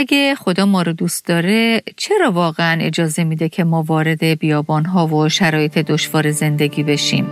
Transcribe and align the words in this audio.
اگه 0.00 0.34
خدا 0.34 0.66
ما 0.66 0.82
رو 0.82 0.92
دوست 0.92 1.26
داره 1.26 1.82
چرا 1.96 2.32
واقعا 2.32 2.80
اجازه 2.80 3.24
میده 3.24 3.48
که 3.48 3.64
ما 3.64 3.82
وارد 3.82 4.24
بیابانها 4.24 5.06
و 5.06 5.28
شرایط 5.28 5.78
دشوار 5.78 6.30
زندگی 6.30 6.82
بشیم؟ 6.82 7.26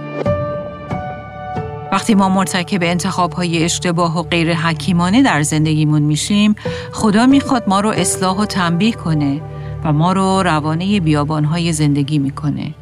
وقتی 1.92 2.14
ما 2.14 2.28
مرتکب 2.28 2.82
انتخاب 2.82 3.32
های 3.32 3.64
اشتباه 3.64 4.18
و 4.18 4.22
غیر 4.22 4.54
حکیمانه 4.54 5.22
در 5.22 5.42
زندگیمون 5.42 6.02
میشیم 6.02 6.54
خدا 6.92 7.26
می‌خواد 7.26 7.64
ما 7.68 7.80
رو 7.80 7.88
اصلاح 7.88 8.36
و 8.36 8.44
تنبیه 8.44 8.92
کنه 8.92 9.40
و 9.84 9.92
ما 9.92 10.12
رو 10.12 10.42
روانه 10.42 11.00
بیابان 11.00 11.44
های 11.44 11.72
زندگی 11.72 12.18
می‌کنه 12.18 12.74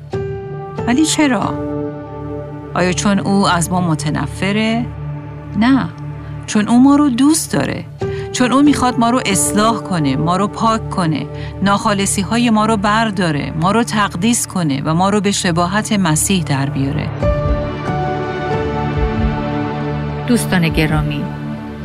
ولی 0.87 1.05
چرا؟ 1.05 1.55
آیا 2.75 2.93
چون 2.93 3.19
او 3.19 3.49
از 3.49 3.71
ما 3.71 3.81
متنفره؟ 3.81 4.87
نه 5.57 5.89
چون 6.47 6.69
او 6.69 6.83
ما 6.83 6.97
رو 6.97 7.11
دوست 7.11 7.53
داره 7.53 7.85
چون 8.37 8.53
او 8.53 8.63
می‌خواد 8.63 8.99
ما 8.99 9.11
رو 9.11 9.21
اصلاح 9.27 9.77
کنه 9.77 10.17
ما 10.17 10.37
رو 10.37 10.49
پاک 10.49 10.91
کنه 10.91 11.27
ناخالصی 11.63 12.23
های 12.23 12.51
ما 12.51 12.67
رو 12.67 12.77
برداره 12.77 13.53
ما 13.61 13.73
رو 13.73 13.83
تقدیس 13.83 14.47
کنه 14.47 14.83
و 14.85 14.95
ما 14.95 15.11
رو 15.11 15.21
به 15.21 15.33
شباهت 15.33 15.93
مسیح 15.93 16.45
در 16.45 16.71
بیاره. 16.71 17.09
دوستان 20.27 20.69
گرامی 20.69 21.25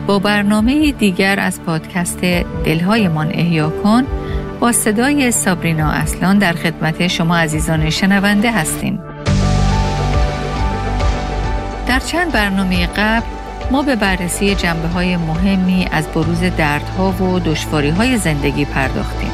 با 0.07 0.19
برنامه 0.19 0.91
دیگر 0.91 1.39
از 1.39 1.61
پادکست 1.61 2.21
دلهایمان 2.65 3.27
احیا 3.33 3.69
کن 3.69 4.03
با 4.59 4.71
صدای 4.71 5.31
سابرینا 5.31 5.89
اصلان 5.89 6.37
در 6.37 6.53
خدمت 6.53 7.07
شما 7.07 7.37
عزیزان 7.37 7.89
شنونده 7.89 8.51
هستیم. 8.51 8.99
در 11.87 11.99
چند 11.99 12.31
برنامه 12.31 12.87
قبل 12.87 13.40
ما 13.71 13.81
به 13.81 13.95
بررسی 13.95 14.55
جنبه 14.55 14.87
های 14.87 15.17
مهمی 15.17 15.87
از 15.91 16.07
بروز 16.07 16.39
دردها 16.39 17.11
و 17.11 17.39
دشواری 17.39 17.89
های 17.89 18.17
زندگی 18.17 18.65
پرداختیم. 18.65 19.31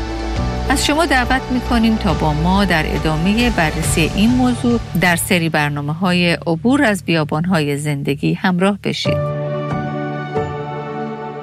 از 0.70 0.86
شما 0.86 1.05
دعوت 1.05 1.41
می 1.52 1.62
کنیم 1.62 1.95
تا 1.95 2.14
با 2.14 2.34
ما 2.34 2.66
در 2.66 2.95
ادامه 2.95 3.50
بررسی 3.50 4.11
این 4.16 4.30
موضوع 4.30 4.80
در 5.02 5.16
سری 5.16 5.50
برنامه 5.50 5.94
های 5.94 6.31
عبور 6.34 6.84
از 6.84 7.03
بیابان 7.03 7.45
های 7.45 7.78
زندگی 7.78 8.34
همراه 8.34 8.80
بشید. 8.84 9.17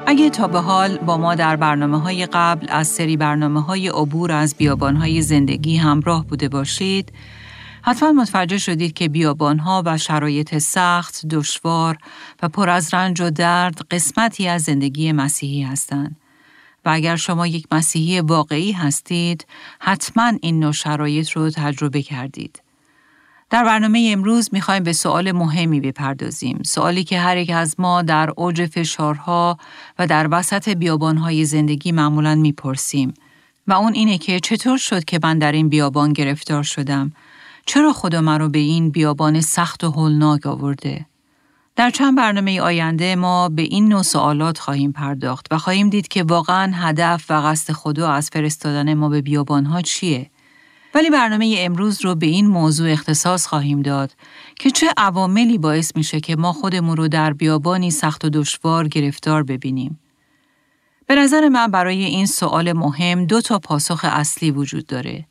اگه 0.06 0.30
تا 0.30 0.48
به 0.48 0.58
حال 0.58 0.98
با 0.98 1.16
ما 1.16 1.34
در 1.34 1.56
برنامه 1.56 2.00
های 2.00 2.26
قبل 2.26 2.66
از 2.70 2.88
سری 2.88 3.16
برنامه 3.16 3.62
های 3.62 3.88
عبور 3.88 4.32
از 4.32 4.54
بیابان 4.54 4.96
های 4.96 5.22
زندگی 5.22 5.76
همراه 5.76 6.26
بوده 6.26 6.48
باشید، 6.48 7.12
حتما 7.86 8.12
متوجه 8.12 8.58
شدید 8.58 8.92
که 8.92 9.08
بیابانها 9.08 9.82
و 9.86 9.98
شرایط 9.98 10.58
سخت، 10.58 11.26
دشوار 11.26 11.96
و 12.42 12.48
پر 12.48 12.70
از 12.70 12.94
رنج 12.94 13.20
و 13.20 13.30
درد 13.30 13.80
قسمتی 13.90 14.48
از 14.48 14.62
زندگی 14.62 15.12
مسیحی 15.12 15.62
هستند. 15.62 16.16
و 16.84 16.90
اگر 16.92 17.16
شما 17.16 17.46
یک 17.46 17.66
مسیحی 17.72 18.20
واقعی 18.20 18.72
هستید، 18.72 19.46
حتما 19.80 20.32
این 20.42 20.60
نوع 20.60 20.72
شرایط 20.72 21.30
رو 21.30 21.50
تجربه 21.50 22.02
کردید. 22.02 22.62
در 23.50 23.64
برنامه 23.64 24.08
امروز 24.12 24.48
می‌خوایم 24.52 24.82
به 24.82 24.92
سوال 24.92 25.32
مهمی 25.32 25.80
بپردازیم. 25.80 26.60
سوالی 26.64 27.04
که 27.04 27.18
هر 27.18 27.36
یک 27.36 27.50
از 27.50 27.74
ما 27.78 28.02
در 28.02 28.30
اوج 28.36 28.66
فشارها 28.66 29.58
و 29.98 30.06
در 30.06 30.28
وسط 30.30 30.68
بیابانهای 30.68 31.44
زندگی 31.44 31.92
معمولا 31.92 32.34
می‌پرسیم. 32.34 33.14
و 33.66 33.72
اون 33.72 33.92
اینه 33.92 34.18
که 34.18 34.40
چطور 34.40 34.78
شد 34.78 35.04
که 35.04 35.18
من 35.22 35.38
در 35.38 35.52
این 35.52 35.68
بیابان 35.68 36.12
گرفتار 36.12 36.62
شدم 36.62 37.12
چرا 37.66 37.92
خدا 37.92 38.20
مرا 38.20 38.48
به 38.48 38.58
این 38.58 38.90
بیابان 38.90 39.40
سخت 39.40 39.84
و 39.84 39.90
هولناک 39.90 40.46
آورده؟ 40.46 41.06
در 41.76 41.90
چند 41.90 42.16
برنامه 42.16 42.60
آینده 42.60 43.16
ما 43.16 43.48
به 43.48 43.62
این 43.62 43.88
نوع 43.88 44.02
سوالات 44.02 44.58
خواهیم 44.58 44.92
پرداخت 44.92 45.46
و 45.50 45.58
خواهیم 45.58 45.90
دید 45.90 46.08
که 46.08 46.22
واقعا 46.22 46.72
هدف 46.74 47.30
و 47.30 47.34
قصد 47.34 47.72
خدا 47.72 48.10
از 48.10 48.30
فرستادن 48.30 48.94
ما 48.94 49.08
به 49.08 49.22
بیابانها 49.22 49.82
چیه؟ 49.82 50.30
ولی 50.94 51.10
برنامه 51.10 51.56
امروز 51.58 52.04
رو 52.04 52.14
به 52.14 52.26
این 52.26 52.46
موضوع 52.46 52.90
اختصاص 52.90 53.46
خواهیم 53.46 53.82
داد 53.82 54.12
که 54.58 54.70
چه 54.70 54.86
عواملی 54.96 55.58
باعث 55.58 55.96
میشه 55.96 56.20
که 56.20 56.36
ما 56.36 56.52
خودمون 56.52 56.96
رو 56.96 57.08
در 57.08 57.32
بیابانی 57.32 57.90
سخت 57.90 58.24
و 58.24 58.30
دشوار 58.30 58.88
گرفتار 58.88 59.42
ببینیم. 59.42 60.00
به 61.06 61.14
نظر 61.14 61.48
من 61.48 61.66
برای 61.66 62.04
این 62.04 62.26
سوال 62.26 62.72
مهم 62.72 63.26
دو 63.26 63.40
تا 63.40 63.58
پاسخ 63.58 64.04
اصلی 64.04 64.50
وجود 64.50 64.86
داره. 64.86 65.26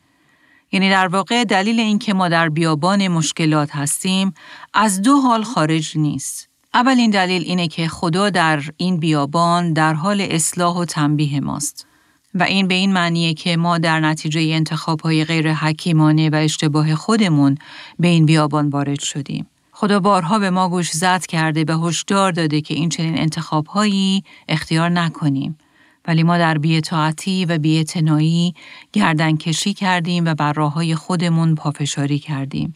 یعنی 0.73 0.89
در 0.89 1.07
واقع 1.07 1.43
دلیل 1.43 1.79
اینکه 1.79 2.13
ما 2.13 2.29
در 2.29 2.49
بیابان 2.49 3.07
مشکلات 3.07 3.75
هستیم 3.75 4.33
از 4.73 5.01
دو 5.01 5.21
حال 5.21 5.43
خارج 5.43 5.97
نیست. 5.97 6.49
اولین 6.73 7.09
دلیل 7.09 7.43
اینه 7.43 7.67
که 7.67 7.87
خدا 7.87 8.29
در 8.29 8.63
این 8.77 8.99
بیابان 8.99 9.73
در 9.73 9.93
حال 9.93 10.21
اصلاح 10.21 10.77
و 10.77 10.85
تنبیه 10.85 11.39
ماست. 11.39 11.87
و 12.35 12.43
این 12.43 12.67
به 12.67 12.73
این 12.75 12.93
معنیه 12.93 13.33
که 13.33 13.57
ما 13.57 13.77
در 13.77 13.99
نتیجه 13.99 14.41
انتخاب 14.41 15.01
های 15.01 15.25
غیر 15.25 15.53
حکیمانه 15.53 16.29
و 16.29 16.35
اشتباه 16.35 16.95
خودمون 16.95 17.57
به 17.99 18.07
این 18.07 18.25
بیابان 18.25 18.69
وارد 18.69 18.99
شدیم. 18.99 19.47
خدا 19.71 19.99
بارها 19.99 20.39
به 20.39 20.49
ما 20.49 20.69
گوش 20.69 20.91
زد 20.91 21.25
کرده 21.25 21.63
به 21.63 21.75
هشدار 21.75 22.31
داده 22.31 22.61
که 22.61 22.73
این 22.73 22.89
چنین 22.89 23.17
انتخاب 23.19 23.65
هایی 23.65 24.23
اختیار 24.49 24.89
نکنیم. 24.89 25.57
ولی 26.07 26.23
ما 26.23 26.37
در 26.37 26.57
بیعتاعتی 26.57 27.45
و 27.45 27.57
بیعتنایی 27.57 28.55
گردن 28.93 29.37
کشی 29.37 29.73
کردیم 29.73 30.25
و 30.25 30.35
بر 30.35 30.53
راه 30.53 30.73
های 30.73 30.95
خودمون 30.95 31.55
پافشاری 31.55 32.19
کردیم. 32.19 32.75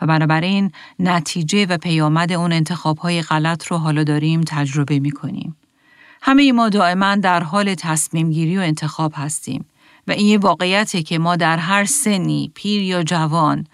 و 0.00 0.06
بنابراین 0.06 0.72
نتیجه 0.98 1.66
و 1.66 1.78
پیامد 1.78 2.32
اون 2.32 2.52
انتخاب 2.52 2.98
های 2.98 3.22
غلط 3.22 3.66
رو 3.66 3.76
حالا 3.76 4.04
داریم 4.04 4.40
تجربه 4.40 4.98
می 4.98 5.10
کنیم. 5.10 5.56
همه 6.22 6.52
ما 6.52 6.68
دائما 6.68 7.16
در 7.16 7.42
حال 7.42 7.74
تصمیم 7.74 8.30
گیری 8.30 8.58
و 8.58 8.60
انتخاب 8.60 9.12
هستیم 9.16 9.64
و 10.08 10.12
این 10.12 10.26
یه 10.26 10.38
واقعیته 10.38 11.02
که 11.02 11.18
ما 11.18 11.36
در 11.36 11.56
هر 11.56 11.84
سنی، 11.84 12.50
پیر 12.54 12.82
یا 12.82 13.02
جوان 13.02 13.66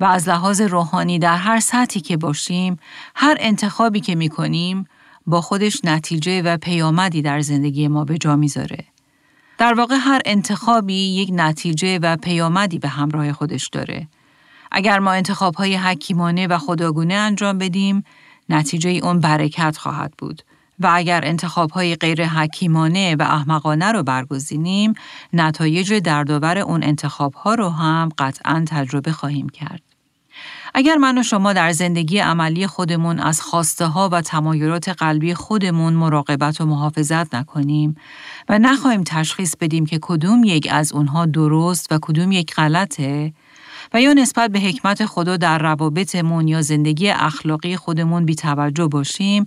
و 0.00 0.04
از 0.04 0.28
لحاظ 0.28 0.60
روحانی 0.60 1.18
در 1.18 1.36
هر 1.36 1.60
سطحی 1.60 2.00
که 2.00 2.16
باشیم، 2.16 2.76
هر 3.14 3.36
انتخابی 3.40 4.00
که 4.00 4.14
می 4.14 4.28
کنیم 4.28 4.86
با 5.26 5.40
خودش 5.40 5.84
نتیجه 5.84 6.42
و 6.42 6.56
پیامدی 6.56 7.22
در 7.22 7.40
زندگی 7.40 7.88
ما 7.88 8.04
به 8.04 8.18
جا 8.18 8.36
می‌ذاره. 8.36 8.84
در 9.58 9.74
واقع 9.74 9.96
هر 10.00 10.20
انتخابی 10.24 10.94
یک 10.94 11.30
نتیجه 11.32 11.98
و 11.98 12.16
پیامدی 12.16 12.78
به 12.78 12.88
همراه 12.88 13.32
خودش 13.32 13.68
داره. 13.68 14.08
اگر 14.72 14.98
ما 14.98 15.12
انتخاب 15.12 15.54
های 15.54 15.76
حکیمانه 15.76 16.46
و 16.46 16.58
خداگونه 16.58 17.14
انجام 17.14 17.58
بدیم، 17.58 18.04
نتیجه 18.48 18.90
اون 18.90 19.20
برکت 19.20 19.76
خواهد 19.76 20.12
بود. 20.18 20.42
و 20.80 20.90
اگر 20.92 21.20
انتخاب 21.24 21.70
های 21.70 21.96
غیر 21.96 22.26
حکیمانه 22.26 23.16
و 23.16 23.22
احمقانه 23.22 23.92
رو 23.92 24.02
برگزینیم، 24.02 24.94
نتایج 25.32 25.94
دردآور 25.94 26.58
اون 26.58 26.82
انتخاب 26.84 27.34
ها 27.34 27.54
رو 27.54 27.68
هم 27.68 28.08
قطعا 28.18 28.64
تجربه 28.68 29.12
خواهیم 29.12 29.48
کرد. 29.48 29.82
اگر 30.74 30.96
من 30.96 31.18
و 31.18 31.22
شما 31.22 31.52
در 31.52 31.72
زندگی 31.72 32.18
عملی 32.18 32.66
خودمون 32.66 33.20
از 33.20 33.40
خواسته 33.40 33.86
ها 33.86 34.08
و 34.12 34.20
تمایلات 34.20 34.88
قلبی 34.88 35.34
خودمون 35.34 35.92
مراقبت 35.92 36.60
و 36.60 36.66
محافظت 36.66 37.34
نکنیم 37.34 37.94
و 38.48 38.58
نخواهیم 38.58 39.02
تشخیص 39.06 39.56
بدیم 39.56 39.86
که 39.86 39.98
کدوم 40.02 40.44
یک 40.44 40.68
از 40.70 40.92
اونها 40.92 41.26
درست 41.26 41.92
و 41.92 41.98
کدوم 42.02 42.32
یک 42.32 42.54
غلطه 42.54 43.32
و 43.92 44.00
یا 44.00 44.12
نسبت 44.12 44.50
به 44.50 44.60
حکمت 44.60 45.06
خدا 45.06 45.36
در 45.36 45.58
روابطمون 45.58 46.48
یا 46.48 46.62
زندگی 46.62 47.10
اخلاقی 47.10 47.76
خودمون 47.76 48.24
بی 48.24 48.34
توجه 48.34 48.86
باشیم 48.86 49.46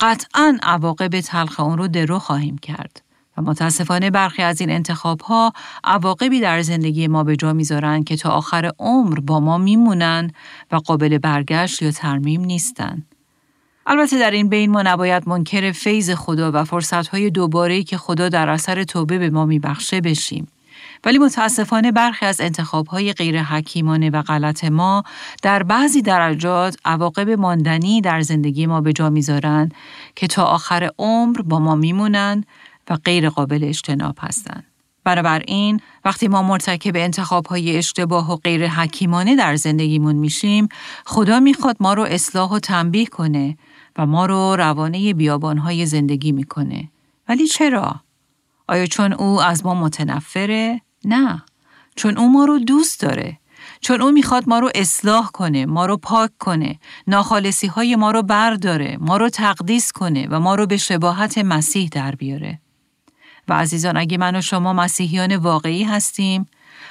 قطعا 0.00 0.58
عواقب 0.62 1.20
تلخ 1.20 1.60
اون 1.60 1.78
رو 1.78 1.88
درو 1.88 2.18
خواهیم 2.18 2.58
کرد. 2.58 3.07
متاسفانه 3.40 4.10
برخی 4.10 4.42
از 4.42 4.60
این 4.60 4.70
انتخاب 4.70 5.20
ها 5.20 5.52
عواقبی 5.84 6.40
در 6.40 6.62
زندگی 6.62 7.08
ما 7.08 7.24
به 7.24 7.36
جا 7.36 7.52
می‌ذارن 7.52 8.04
که 8.04 8.16
تا 8.16 8.30
آخر 8.30 8.70
عمر 8.78 9.20
با 9.20 9.40
ما 9.40 9.58
میمونن 9.58 10.30
و 10.72 10.76
قابل 10.76 11.18
برگشت 11.18 11.82
یا 11.82 11.90
ترمیم 11.90 12.40
نیستن. 12.40 13.02
البته 13.86 14.18
در 14.18 14.30
این 14.30 14.48
بین 14.48 14.70
ما 14.70 14.82
نباید 14.82 15.28
منکر 15.28 15.72
فیض 15.72 16.10
خدا 16.10 16.52
و 16.54 16.64
فرصتهای 16.64 17.30
دوباره 17.30 17.82
که 17.82 17.96
خدا 17.96 18.28
در 18.28 18.48
اثر 18.48 18.84
توبه 18.84 19.18
به 19.18 19.30
ما 19.30 19.46
میبخشه 19.46 20.00
بشیم. 20.00 20.48
ولی 21.04 21.18
متاسفانه 21.18 21.92
برخی 21.92 22.26
از 22.26 22.40
انتخابهای 22.40 23.12
غیر 23.12 23.42
حکیمانه 23.42 24.10
و 24.10 24.22
غلط 24.22 24.64
ما 24.64 25.02
در 25.42 25.62
بعضی 25.62 26.02
درجات 26.02 26.76
عواقب 26.84 27.30
ماندنی 27.30 28.00
در 28.00 28.20
زندگی 28.20 28.66
ما 28.66 28.80
به 28.80 28.92
جا 28.92 29.10
می‌ذارن 29.10 29.72
که 30.16 30.26
تا 30.26 30.44
آخر 30.44 30.90
عمر 30.98 31.40
با 31.42 31.58
ما 31.58 31.74
میمونن 31.74 32.44
و 32.90 32.96
غیر 32.96 33.28
قابل 33.28 33.64
اجتناب 33.64 34.16
هستند. 34.20 34.64
بنابراین 35.04 35.80
وقتی 36.04 36.28
ما 36.28 36.42
مرتکب 36.42 36.96
انتخاب 36.96 37.46
های 37.46 37.76
اشتباه 37.76 38.32
و 38.32 38.36
غیر 38.36 38.68
حکیمانه 38.68 39.36
در 39.36 39.56
زندگیمون 39.56 40.16
میشیم 40.16 40.68
خدا 41.06 41.40
می‌خواد 41.40 41.76
ما 41.80 41.94
رو 41.94 42.02
اصلاح 42.02 42.50
و 42.50 42.58
تنبیه 42.58 43.06
کنه 43.06 43.56
و 43.98 44.06
ما 44.06 44.26
رو 44.26 44.56
روانه 44.56 45.14
بیابان 45.14 45.58
های 45.58 45.86
زندگی 45.86 46.32
می‌کنه. 46.32 46.88
ولی 47.28 47.46
چرا؟ 47.46 48.00
آیا 48.68 48.86
چون 48.86 49.12
او 49.12 49.42
از 49.42 49.66
ما 49.66 49.74
متنفره؟ 49.74 50.80
نه. 51.04 51.42
چون 51.96 52.18
او 52.18 52.32
ما 52.32 52.44
رو 52.44 52.58
دوست 52.58 53.00
داره. 53.00 53.38
چون 53.80 54.00
او 54.02 54.12
می‌خواد 54.12 54.48
ما 54.48 54.58
رو 54.58 54.70
اصلاح 54.74 55.30
کنه، 55.30 55.66
ما 55.66 55.86
رو 55.86 55.96
پاک 55.96 56.30
کنه، 56.38 56.78
ناخالصی 57.06 57.66
های 57.66 57.96
ما 57.96 58.10
رو 58.10 58.22
برداره، 58.22 58.96
ما 59.00 59.16
رو 59.16 59.28
تقدیس 59.28 59.92
کنه 59.92 60.26
و 60.30 60.40
ما 60.40 60.54
رو 60.54 60.66
به 60.66 60.76
شباهت 60.76 61.38
مسیح 61.38 61.88
در 61.92 62.14
بیاره. 62.14 62.60
و 63.48 63.52
عزیزان 63.52 63.96
اگه 63.96 64.18
من 64.18 64.36
و 64.36 64.40
شما 64.40 64.72
مسیحیان 64.72 65.36
واقعی 65.36 65.84
هستیم 65.84 66.48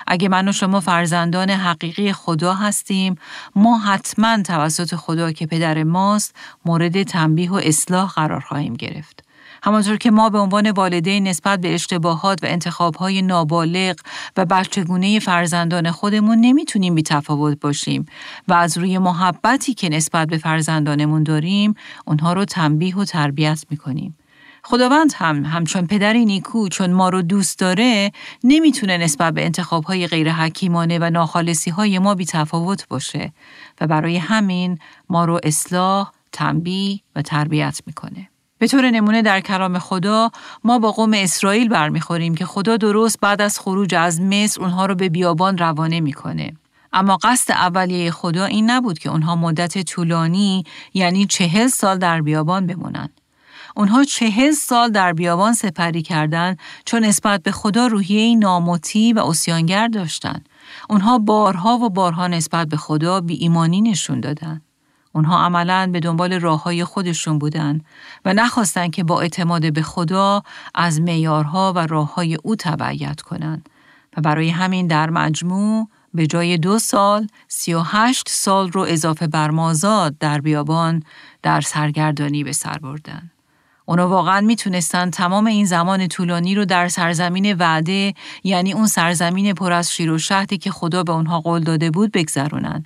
اگه 0.07 0.29
من 0.29 0.47
و 0.47 0.51
شما 0.51 0.79
فرزندان 0.79 1.49
حقیقی 1.49 2.13
خدا 2.13 2.53
هستیم 2.53 3.15
ما 3.55 3.77
حتما 3.77 4.41
توسط 4.43 4.95
خدا 4.95 5.31
که 5.31 5.45
پدر 5.45 5.83
ماست 5.83 6.35
مورد 6.65 7.03
تنبیه 7.03 7.51
و 7.51 7.55
اصلاح 7.63 8.11
قرار 8.11 8.39
خواهیم 8.39 8.73
گرفت. 8.73 9.23
همانطور 9.63 9.97
که 9.97 10.11
ما 10.11 10.29
به 10.29 10.39
عنوان 10.39 10.71
والدین 10.71 11.27
نسبت 11.27 11.61
به 11.61 11.73
اشتباهات 11.73 12.43
و 12.43 12.47
انتخابهای 12.47 13.21
نابالغ 13.21 13.95
و 14.37 14.45
بچگونه 14.45 15.19
فرزندان 15.19 15.91
خودمون 15.91 16.37
نمی‌تونیم 16.41 16.95
بی 16.95 17.03
تفاوت 17.03 17.59
باشیم 17.59 18.05
و 18.47 18.53
از 18.53 18.77
روی 18.77 18.97
محبتی 18.97 19.73
که 19.73 19.89
نسبت 19.89 20.27
به 20.27 20.37
فرزندانمون 20.37 21.23
داریم 21.23 21.73
اونها 22.05 22.33
رو 22.33 22.45
تنبیه 22.45 22.95
و 22.97 23.05
تربیت 23.05 23.65
می‌کنیم. 23.69 24.15
خداوند 24.69 25.13
هم 25.15 25.45
همچون 25.45 25.87
پدری 25.87 26.25
نیکو 26.25 26.69
چون 26.69 26.93
ما 26.93 27.09
رو 27.09 27.21
دوست 27.21 27.59
داره 27.59 28.11
نمی‌تونه 28.43 28.97
نسبت 28.97 29.33
به 29.33 29.45
انتخابهای 29.45 30.07
غیر 30.07 30.31
حکیمانه 30.31 30.99
و 30.99 31.09
ناخالصی 31.09 31.71
های 31.71 31.99
ما 31.99 32.15
بی 32.15 32.25
تفاوت 32.25 32.87
باشه 32.87 33.33
و 33.81 33.87
برای 33.87 34.17
همین 34.17 34.79
ما 35.09 35.25
رو 35.25 35.39
اصلاح، 35.43 36.11
تنبیه 36.31 36.99
و 37.15 37.21
تربیت 37.21 37.81
می‌کنه. 37.85 38.29
به 38.57 38.67
طور 38.67 38.91
نمونه 38.91 39.21
در 39.21 39.41
کلام 39.41 39.79
خدا 39.79 40.31
ما 40.63 40.79
با 40.79 40.91
قوم 40.91 41.13
اسرائیل 41.13 41.69
برمیخوریم 41.69 42.35
که 42.35 42.45
خدا 42.45 42.77
درست 42.77 43.19
بعد 43.19 43.41
از 43.41 43.59
خروج 43.59 43.95
از 43.95 44.21
مصر 44.21 44.61
اونها 44.61 44.85
رو 44.85 44.95
به 44.95 45.09
بیابان 45.09 45.57
روانه 45.57 45.99
می‌کنه. 45.99 46.53
اما 46.93 47.17
قصد 47.23 47.51
اولیه 47.51 48.11
خدا 48.11 48.45
این 48.45 48.69
نبود 48.69 48.99
که 48.99 49.09
اونها 49.09 49.35
مدت 49.35 49.81
طولانی 49.85 50.63
یعنی 50.93 51.25
چهل 51.25 51.67
سال 51.67 51.97
در 51.97 52.21
بیابان 52.21 52.67
بمونن. 52.67 53.09
اونها 53.77 54.03
چهل 54.03 54.51
سال 54.51 54.91
در 54.91 55.13
بیابان 55.13 55.53
سپری 55.53 56.01
کردند 56.01 56.59
چون 56.85 57.05
نسبت 57.05 57.43
به 57.43 57.51
خدا 57.51 57.87
روحیه 57.87 58.35
ناموتی 58.35 59.13
و 59.13 59.19
اسیانگر 59.19 59.87
داشتند. 59.87 60.49
اونها 60.89 61.17
بارها 61.17 61.77
و 61.77 61.89
بارها 61.89 62.27
نسبت 62.27 62.67
به 62.67 62.77
خدا 62.77 63.21
بی 63.21 63.33
ایمانی 63.33 63.81
نشون 63.81 64.19
دادن. 64.19 64.61
اونها 65.13 65.45
عملا 65.45 65.89
به 65.93 65.99
دنبال 65.99 66.39
راه 66.39 66.63
های 66.63 66.83
خودشون 66.83 67.39
بودن 67.39 67.81
و 68.25 68.33
نخواستند 68.33 68.91
که 68.91 69.03
با 69.03 69.21
اعتماد 69.21 69.73
به 69.73 69.81
خدا 69.81 70.43
از 70.75 71.01
میارها 71.01 71.73
و 71.75 71.79
راه 71.79 72.13
های 72.13 72.37
او 72.43 72.55
تبعیت 72.55 73.21
کنند 73.21 73.69
و 74.17 74.21
برای 74.21 74.49
همین 74.49 74.87
در 74.87 75.09
مجموع 75.09 75.89
به 76.13 76.27
جای 76.27 76.57
دو 76.57 76.79
سال 76.79 77.27
سی 77.47 77.73
و 77.73 77.81
هشت 77.81 78.29
سال 78.29 78.71
رو 78.71 78.81
اضافه 78.81 79.27
برمازاد 79.27 80.17
در 80.17 80.41
بیابان 80.41 81.03
در 81.43 81.61
سرگردانی 81.61 82.43
به 82.43 82.51
سر 82.51 82.77
بردن. 82.77 83.31
اونا 83.89 84.07
واقعا 84.07 84.41
می‌تونستن 84.41 85.09
تمام 85.09 85.45
این 85.45 85.65
زمان 85.65 86.07
طولانی 86.07 86.55
رو 86.55 86.65
در 86.65 86.87
سرزمین 86.87 87.53
وعده 87.53 88.13
یعنی 88.43 88.73
اون 88.73 88.87
سرزمین 88.87 89.53
پر 89.53 89.71
از 89.71 89.91
شیر 89.91 90.11
و 90.11 90.17
شهدی 90.17 90.57
که 90.57 90.71
خدا 90.71 91.03
به 91.03 91.11
اونها 91.11 91.39
قول 91.39 91.63
داده 91.63 91.91
بود 91.91 92.11
بگذرونن. 92.11 92.85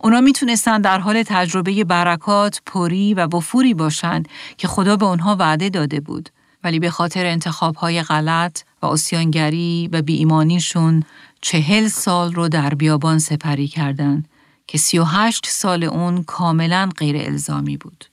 اونا 0.00 0.20
می‌تونستن 0.20 0.80
در 0.80 0.98
حال 0.98 1.22
تجربه 1.22 1.84
برکات، 1.84 2.62
پری 2.66 3.14
و 3.14 3.36
وفوری 3.36 3.74
باشند 3.74 4.28
که 4.56 4.68
خدا 4.68 4.96
به 4.96 5.06
اونها 5.06 5.36
وعده 5.38 5.68
داده 5.68 6.00
بود. 6.00 6.28
ولی 6.64 6.78
به 6.78 6.90
خاطر 6.90 7.26
انتخابهای 7.26 8.02
غلط 8.02 8.60
و 8.82 8.86
اسیانگری 8.86 9.88
و 9.92 10.02
بیایمانیشون 10.02 11.02
چهل 11.40 11.88
سال 11.88 12.32
رو 12.34 12.48
در 12.48 12.74
بیابان 12.74 13.18
سپری 13.18 13.68
کردند 13.68 14.28
که 14.66 14.78
سی 14.78 14.98
و 14.98 15.04
هشت 15.04 15.46
سال 15.46 15.84
اون 15.84 16.22
کاملا 16.22 16.88
غیر 16.98 17.16
الزامی 17.16 17.76
بود. 17.76 18.11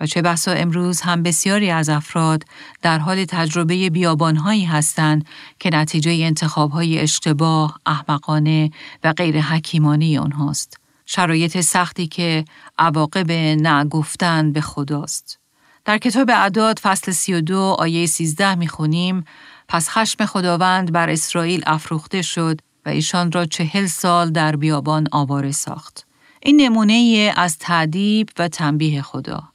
و 0.00 0.06
چه 0.06 0.22
بسا 0.22 0.52
امروز 0.52 1.00
هم 1.00 1.22
بسیاری 1.22 1.70
از 1.70 1.88
افراد 1.88 2.44
در 2.82 2.98
حال 2.98 3.24
تجربه 3.24 3.90
بیابانهایی 3.90 4.64
هستند 4.64 5.26
که 5.58 5.70
نتیجه 5.72 6.12
انتخابهای 6.12 6.98
اشتباه، 6.98 7.80
احمقانه 7.86 8.70
و 9.04 9.12
غیر 9.12 9.40
حکیمانه 9.40 10.20
آنهاست. 10.20 10.80
شرایط 11.06 11.60
سختی 11.60 12.06
که 12.06 12.44
عواقب 12.78 13.32
نگفتن 13.32 14.52
به 14.52 14.60
خداست. 14.60 15.38
در 15.84 15.98
کتاب 15.98 16.30
اعداد 16.30 16.78
فصل 16.78 17.12
32 17.12 17.58
آیه 17.58 18.06
13 18.06 18.54
می‌خونیم 18.54 19.24
پس 19.68 19.88
خشم 19.90 20.26
خداوند 20.26 20.92
بر 20.92 21.10
اسرائیل 21.10 21.62
افروخته 21.66 22.22
شد 22.22 22.60
و 22.86 22.88
ایشان 22.88 23.32
را 23.32 23.44
چهل 23.44 23.86
سال 23.86 24.30
در 24.30 24.56
بیابان 24.56 25.08
آواره 25.12 25.52
ساخت. 25.52 26.06
این 26.42 26.60
نمونه 26.60 27.32
از 27.36 27.58
تعدیب 27.58 28.28
و 28.38 28.48
تنبیه 28.48 29.02
خدا. 29.02 29.53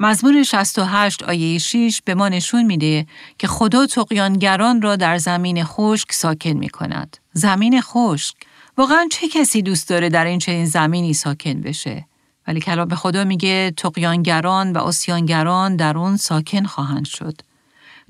مزمور 0.00 0.42
68 0.42 1.22
آیه 1.22 1.58
6 1.58 2.02
به 2.04 2.14
ما 2.14 2.28
نشون 2.28 2.62
میده 2.62 3.06
که 3.38 3.46
خدا 3.46 3.86
تقیانگران 3.86 4.82
را 4.82 4.96
در 4.96 5.18
زمین 5.18 5.64
خشک 5.64 6.12
ساکن 6.12 6.50
می 6.50 6.68
کند. 6.68 7.16
زمین 7.32 7.80
خشک 7.80 8.34
واقعا 8.78 9.08
چه 9.12 9.28
کسی 9.28 9.62
دوست 9.62 9.88
داره 9.88 10.08
در 10.08 10.24
این 10.24 10.38
چنین 10.38 10.66
زمینی 10.66 11.14
ساکن 11.14 11.60
بشه؟ 11.60 12.06
ولی 12.46 12.60
کلام 12.60 12.94
خدا 12.94 13.24
میگه 13.24 13.72
تقیانگران 13.76 14.72
و 14.72 14.78
اسیانگران 14.78 15.76
در 15.76 15.98
اون 15.98 16.16
ساکن 16.16 16.64
خواهند 16.64 17.06
شد. 17.06 17.40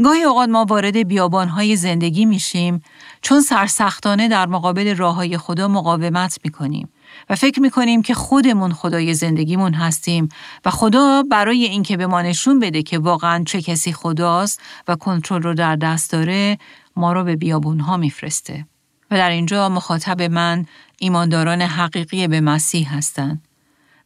گاهی 0.05 0.23
اوقات 0.23 0.49
ما 0.49 0.65
وارد 0.65 0.97
بیابانهای 0.97 1.77
زندگی 1.77 2.25
میشیم 2.25 2.83
چون 3.23 3.41
سرسختانه 3.41 4.29
در 4.29 4.47
مقابل 4.47 4.97
راه 4.97 5.15
های 5.15 5.39
خدا 5.39 5.69
مقاومت 5.69 6.39
می‌کنیم 6.45 6.89
و 7.31 7.35
فکر 7.35 7.61
می‌کنیم 7.61 8.03
که 8.03 8.15
خودمون 8.15 8.73
خدای 8.73 9.15
زندگیمون 9.15 9.75
هستیم 9.75 10.29
و 10.65 10.71
خدا 10.71 11.23
برای 11.31 11.65
اینکه 11.65 11.97
به 11.97 12.07
ما 12.07 12.23
نشون 12.23 12.61
بده 12.61 12.83
که 12.83 12.99
واقعا 12.99 13.45
چه 13.45 13.63
کسی 13.63 13.93
خداست 13.93 14.61
و 14.89 14.97
کنترل 14.97 15.43
رو 15.43 15.55
در 15.55 15.77
دست 15.77 16.13
داره 16.13 16.59
ما 16.97 17.13
رو 17.13 17.25
به 17.25 17.37
بیابونها 17.37 17.97
میفرسته. 17.97 18.67
و 19.11 19.17
در 19.17 19.31
اینجا 19.31 19.69
مخاطب 19.69 20.23
من 20.23 20.67
ایمانداران 20.99 21.63
حقیقی 21.63 22.29
به 22.29 22.41
مسیح 22.41 22.97
هستند. 22.97 23.43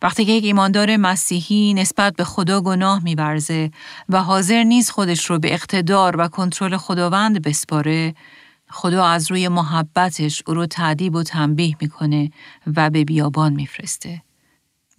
وقتی 0.03 0.25
که 0.25 0.33
یک 0.33 0.45
ایماندار 0.45 0.97
مسیحی 0.97 1.75
نسبت 1.75 2.17
به 2.17 2.25
خدا 2.25 2.61
گناه 2.61 3.05
میورزه 3.05 3.71
و 4.09 4.23
حاضر 4.23 4.63
نیست 4.63 4.91
خودش 4.91 5.25
رو 5.25 5.39
به 5.39 5.55
اقتدار 5.55 6.17
و 6.17 6.29
کنترل 6.29 6.77
خداوند 6.77 7.43
بسپاره، 7.43 8.15
خدا 8.71 9.05
از 9.05 9.31
روی 9.31 9.49
محبتش 9.49 10.43
او 10.47 10.55
رو 10.55 10.67
تعدیب 10.67 11.15
و 11.15 11.23
تنبیه 11.23 11.77
می‌کنه 11.81 12.31
و 12.77 12.91
به 12.91 13.05
بیابان 13.05 13.53
میفرسته. 13.53 14.23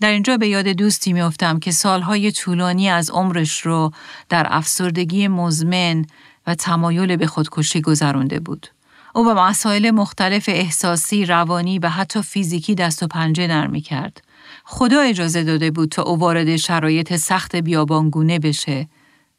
در 0.01 0.11
اینجا 0.11 0.37
به 0.37 0.47
یاد 0.47 0.67
دوستی 0.67 1.13
میافتم 1.13 1.59
که 1.59 1.71
سالهای 1.71 2.31
طولانی 2.31 2.89
از 2.89 3.09
عمرش 3.09 3.61
رو 3.61 3.91
در 4.29 4.47
افسردگی 4.49 5.27
مزمن 5.27 6.05
و 6.47 6.55
تمایل 6.55 7.15
به 7.15 7.27
خودکشی 7.27 7.81
گذرانده 7.81 8.39
بود. 8.39 8.67
او 9.15 9.25
به 9.25 9.33
مسائل 9.33 9.91
مختلف 9.91 10.49
احساسی، 10.49 11.25
روانی 11.25 11.79
و 11.79 11.89
حتی 11.89 12.21
فیزیکی 12.21 12.75
دست 12.75 13.03
و 13.03 13.07
پنجه 13.07 13.47
نرم 13.47 13.79
کرد. 13.79 14.21
خدا 14.63 15.01
اجازه 15.01 15.43
داده 15.43 15.71
بود 15.71 15.89
تا 15.89 16.01
او 16.01 16.19
وارد 16.19 16.55
شرایط 16.55 17.15
سخت 17.15 17.55
بیابانگونه 17.55 18.39
بشه 18.39 18.87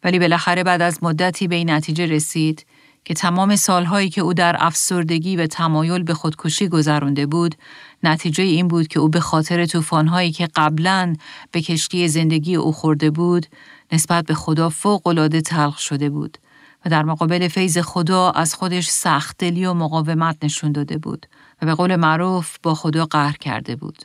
ولی 0.04 0.18
بالاخره 0.18 0.64
بعد 0.64 0.82
از 0.82 0.98
مدتی 1.02 1.48
به 1.48 1.54
این 1.54 1.70
نتیجه 1.70 2.06
رسید 2.06 2.66
که 3.04 3.14
تمام 3.14 3.56
سالهایی 3.56 4.10
که 4.10 4.20
او 4.20 4.34
در 4.34 4.56
افسردگی 4.58 5.36
و 5.36 5.46
تمایل 5.46 6.02
به 6.02 6.14
خودکشی 6.14 6.68
گذرانده 6.68 7.26
بود 7.26 7.54
نتیجه 8.02 8.44
این 8.44 8.68
بود 8.68 8.88
که 8.88 9.00
او 9.00 9.08
به 9.08 9.20
خاطر 9.20 9.66
طوفانهایی 9.66 10.32
که 10.32 10.48
قبلا 10.54 11.16
به 11.52 11.62
کشتی 11.62 12.08
زندگی 12.08 12.54
او 12.54 12.72
خورده 12.72 13.10
بود 13.10 13.46
نسبت 13.92 14.26
به 14.26 14.34
خدا 14.34 14.68
فوق 14.68 15.06
العاده 15.06 15.40
تلخ 15.40 15.78
شده 15.78 16.10
بود 16.10 16.38
و 16.86 16.90
در 16.90 17.02
مقابل 17.02 17.48
فیض 17.48 17.78
خدا 17.78 18.30
از 18.30 18.54
خودش 18.54 18.88
سخت 18.88 19.38
دلی 19.38 19.66
و 19.66 19.74
مقاومت 19.74 20.36
نشون 20.42 20.72
داده 20.72 20.98
بود 20.98 21.26
و 21.62 21.66
به 21.66 21.74
قول 21.74 21.96
معروف 21.96 22.56
با 22.62 22.74
خدا 22.74 23.06
قهر 23.06 23.36
کرده 23.36 23.76
بود. 23.76 24.04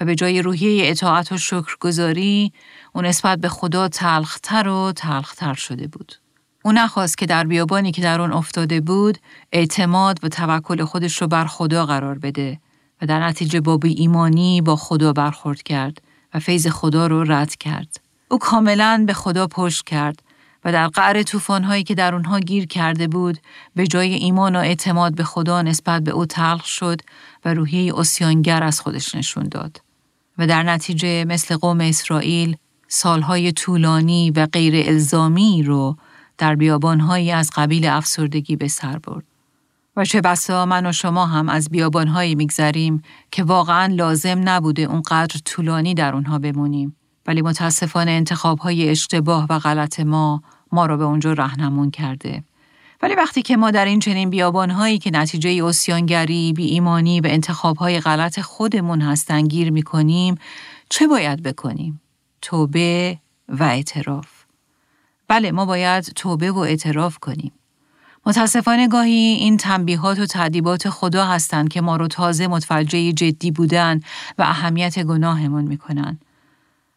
و 0.00 0.04
به 0.04 0.14
جای 0.14 0.42
روحیه 0.42 0.90
اطاعت 0.90 1.32
و 1.32 1.38
شکرگزاری 1.38 2.52
او 2.92 3.02
نسبت 3.02 3.38
به 3.38 3.48
خدا 3.48 3.88
تلختر 3.88 4.68
و 4.68 4.92
تلختر 4.92 5.54
شده 5.54 5.86
بود. 5.86 6.23
او 6.66 6.72
نخواست 6.72 7.18
که 7.18 7.26
در 7.26 7.44
بیابانی 7.44 7.92
که 7.92 8.02
در 8.02 8.20
آن 8.20 8.32
افتاده 8.32 8.80
بود 8.80 9.18
اعتماد 9.52 10.18
و 10.22 10.28
توکل 10.28 10.84
خودش 10.84 11.22
رو 11.22 11.28
بر 11.28 11.46
خدا 11.46 11.86
قرار 11.86 12.18
بده 12.18 12.58
و 13.02 13.06
در 13.06 13.26
نتیجه 13.26 13.60
با 13.60 13.76
بی 13.76 13.92
ایمانی 13.92 14.60
با 14.60 14.76
خدا 14.76 15.12
برخورد 15.12 15.62
کرد 15.62 16.02
و 16.34 16.38
فیض 16.38 16.66
خدا 16.66 17.06
رو 17.06 17.24
رد 17.32 17.56
کرد. 17.56 18.00
او 18.28 18.38
کاملا 18.38 19.04
به 19.06 19.12
خدا 19.12 19.46
پشت 19.46 19.84
کرد 19.84 20.22
و 20.64 20.72
در 20.72 20.88
قعر 20.88 21.22
طوفان‌هایی 21.22 21.84
که 21.84 21.94
در 21.94 22.14
اونها 22.14 22.38
گیر 22.38 22.66
کرده 22.66 23.08
بود 23.08 23.38
به 23.76 23.86
جای 23.86 24.14
ایمان 24.14 24.56
و 24.56 24.58
اعتماد 24.58 25.14
به 25.14 25.24
خدا 25.24 25.62
نسبت 25.62 26.02
به 26.02 26.10
او 26.10 26.26
تلخ 26.26 26.64
شد 26.64 27.00
و 27.44 27.54
روحیه 27.54 27.98
اسیانگر 27.98 28.62
از 28.62 28.80
خودش 28.80 29.14
نشون 29.14 29.48
داد 29.48 29.80
و 30.38 30.46
در 30.46 30.62
نتیجه 30.62 31.24
مثل 31.24 31.56
قوم 31.56 31.80
اسرائیل 31.80 32.56
سالهای 32.88 33.52
طولانی 33.52 34.30
و 34.30 34.46
غیر 34.46 34.88
الزامی 34.88 35.62
رو 35.62 35.96
در 36.38 36.54
بیابانهایی 36.54 37.32
از 37.32 37.50
قبیل 37.54 37.86
افسردگی 37.86 38.56
به 38.56 38.68
سر 38.68 38.98
برد. 38.98 39.24
و 39.96 40.04
چه 40.04 40.20
بسا 40.20 40.66
من 40.66 40.86
و 40.86 40.92
شما 40.92 41.26
هم 41.26 41.48
از 41.48 41.70
بیابانهایی 41.70 42.34
میگذریم 42.34 43.02
که 43.30 43.44
واقعا 43.44 43.94
لازم 43.94 44.40
نبوده 44.44 44.82
اونقدر 44.82 45.40
طولانی 45.44 45.94
در 45.94 46.14
اونها 46.14 46.38
بمونیم. 46.38 46.96
ولی 47.26 47.42
متاسفانه 47.42 48.10
انتخابهای 48.10 48.88
اشتباه 48.88 49.46
و 49.50 49.58
غلط 49.58 50.00
ما 50.00 50.42
ما 50.72 50.86
رو 50.86 50.96
به 50.96 51.04
اونجا 51.04 51.32
رهنمون 51.32 51.90
کرده. 51.90 52.44
ولی 53.02 53.14
وقتی 53.14 53.42
که 53.42 53.56
ما 53.56 53.70
در 53.70 53.84
این 53.84 54.00
چنین 54.00 54.30
بیابانهایی 54.30 54.98
که 54.98 55.10
نتیجه 55.10 55.50
اوسیانگری، 55.50 56.52
بی 56.52 56.64
ایمانی 56.64 57.20
و 57.20 57.26
انتخابهای 57.26 58.00
غلط 58.00 58.40
خودمون 58.40 59.00
هستن 59.00 59.42
گیر 59.42 59.70
می‌کنیم، 59.70 60.34
چه 60.88 61.06
باید 61.06 61.42
بکنیم؟ 61.42 62.00
توبه 62.42 63.18
و 63.48 63.62
اعتراف. 63.62 64.33
بله 65.28 65.52
ما 65.52 65.64
باید 65.64 66.04
توبه 66.04 66.50
و 66.50 66.58
اعتراف 66.58 67.18
کنیم. 67.18 67.52
متاسفانه 68.26 68.88
گاهی 68.88 69.12
این 69.12 69.56
تنبیهات 69.56 70.18
و 70.18 70.26
تعدیبات 70.26 70.88
خدا 70.88 71.26
هستند 71.26 71.68
که 71.68 71.80
ما 71.80 71.96
رو 71.96 72.08
تازه 72.08 72.46
متوجه 72.46 73.12
جدی 73.12 73.50
بودن 73.50 74.00
و 74.38 74.42
اهمیت 74.42 75.02
گناهمون 75.02 75.64
می‌کنن. 75.64 76.18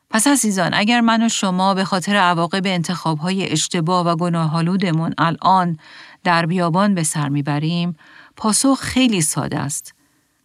پس 0.10 0.28
عزیزان 0.28 0.74
اگر 0.74 1.02
من 1.02 1.26
و 1.26 1.30
شما 1.30 1.74
به 1.74 1.86
خاطر 1.86 2.16
عواقب 2.16 2.62
انتخابهای 2.66 3.52
اشتباه 3.52 4.08
و 4.08 4.16
گناهالودمون 4.16 5.14
الان 5.18 5.80
در 6.24 6.46
بیابان 6.46 6.96
به 6.96 7.04
سر 7.04 7.30
می‌بریم 7.30 7.96
پاسخ 8.36 8.80
خیلی 8.82 9.22
ساده 9.22 9.60
است. 9.60 9.94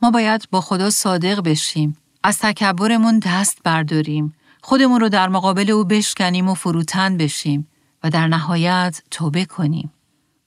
ما 0.02 0.10
باید 0.10 0.48
با 0.50 0.60
خدا 0.60 0.90
صادق 0.90 1.40
بشیم. 1.40 1.96
از 2.22 2.38
تکبرمون 2.38 3.18
دست 3.18 3.58
برداریم. 3.64 4.34
خودمون 4.62 5.00
رو 5.00 5.08
در 5.08 5.28
مقابل 5.28 5.70
او 5.70 5.84
بشکنیم 5.84 6.48
و 6.48 6.54
فروتن 6.54 7.16
بشیم 7.16 7.68
و 8.04 8.10
در 8.10 8.28
نهایت 8.28 9.02
توبه 9.10 9.44
کنیم. 9.44 9.92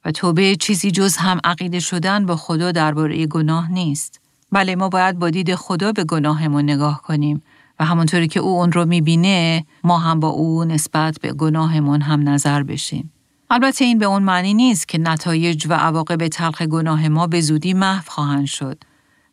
و 0.06 0.12
توبه 0.12 0.56
چیزی 0.56 0.92
جز 0.92 1.18
هم 1.18 1.40
عقیده 1.44 1.80
شدن 1.80 2.26
با 2.26 2.36
خدا 2.36 2.72
درباره 2.72 3.26
گناه 3.26 3.72
نیست. 3.72 4.22
بله 4.52 4.76
ما 4.76 4.90
باید 4.90 5.20
با 5.20 5.30
دید 5.30 5.56
خدا 5.56 5.92
به 5.92 6.04
گناهمون 6.04 6.64
نگاه 6.64 7.02
کنیم 7.02 7.44
و 7.80 7.86
همونطوری 7.86 8.28
که 8.28 8.40
او 8.40 8.60
اون 8.60 8.72
رو 8.72 8.86
می‌بینه 8.86 9.66
ما 9.84 9.98
هم 9.98 10.20
با 10.20 10.28
او 10.28 10.64
نسبت 10.64 11.20
به 11.22 11.34
گناهمون 11.34 12.02
هم 12.02 12.30
نظر 12.30 12.64
بشیم. 12.64 13.12
البته 13.50 13.86
این 13.86 14.00
به 14.00 14.06
اون 14.06 14.24
معنی 14.24 14.54
نیست 14.54 14.88
که 14.88 14.98
نتایج 14.98 15.66
و 15.70 15.74
عواقب 15.74 16.28
تلخ 16.28 16.62
گناه 16.62 17.08
ما 17.08 17.28
به 17.28 17.42
زودی 17.42 17.74
محو 17.74 18.04
خواهند 18.08 18.46
شد. 18.46 18.84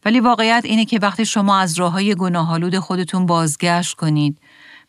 ولی 0.05 0.21
واقعیت 0.21 0.63
اینه 0.65 0.85
که 0.85 0.99
وقتی 1.03 1.25
شما 1.25 1.59
از 1.59 1.79
راه 1.79 1.93
های 1.93 2.15
گناهالود 2.15 2.79
خودتون 2.79 3.27
بازگشت 3.27 3.97
کنید 3.97 4.39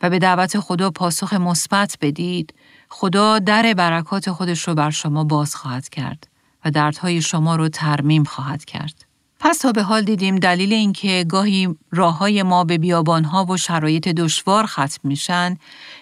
و 0.02 0.10
به 0.10 0.20
دعوت 0.20 0.60
خدا 0.60 0.92
پاسخ 0.92 1.34
مثبت 1.34 1.98
بدید، 2.02 2.54
خدا 2.96 3.40
در 3.40 3.74
برکات 3.74 4.32
خودش 4.32 4.68
رو 4.68 4.76
بر 4.76 4.90
شما 4.90 5.24
باز 5.24 5.56
خواهد 5.56 5.90
کرد 5.90 6.28
و 6.66 6.72
دردهای 6.72 7.22
شما 7.22 7.56
رو 7.56 7.70
ترمیم 7.70 8.24
خواهد 8.24 8.66
کرد. 8.66 9.06
پس 9.40 9.58
تا 9.58 9.72
به 9.72 9.84
حال 9.84 10.02
دیدیم 10.02 10.36
دلیل 10.36 10.74
اینکه 10.74 11.26
گاهی 11.30 11.76
راه 11.92 12.18
های 12.18 12.44
ما 12.44 12.64
به 12.64 12.78
بیابانها 12.78 13.46
و 13.46 13.58
شرایط 13.58 14.08
دشوار 14.08 14.66
ختم 14.66 15.00
میشن 15.04 15.58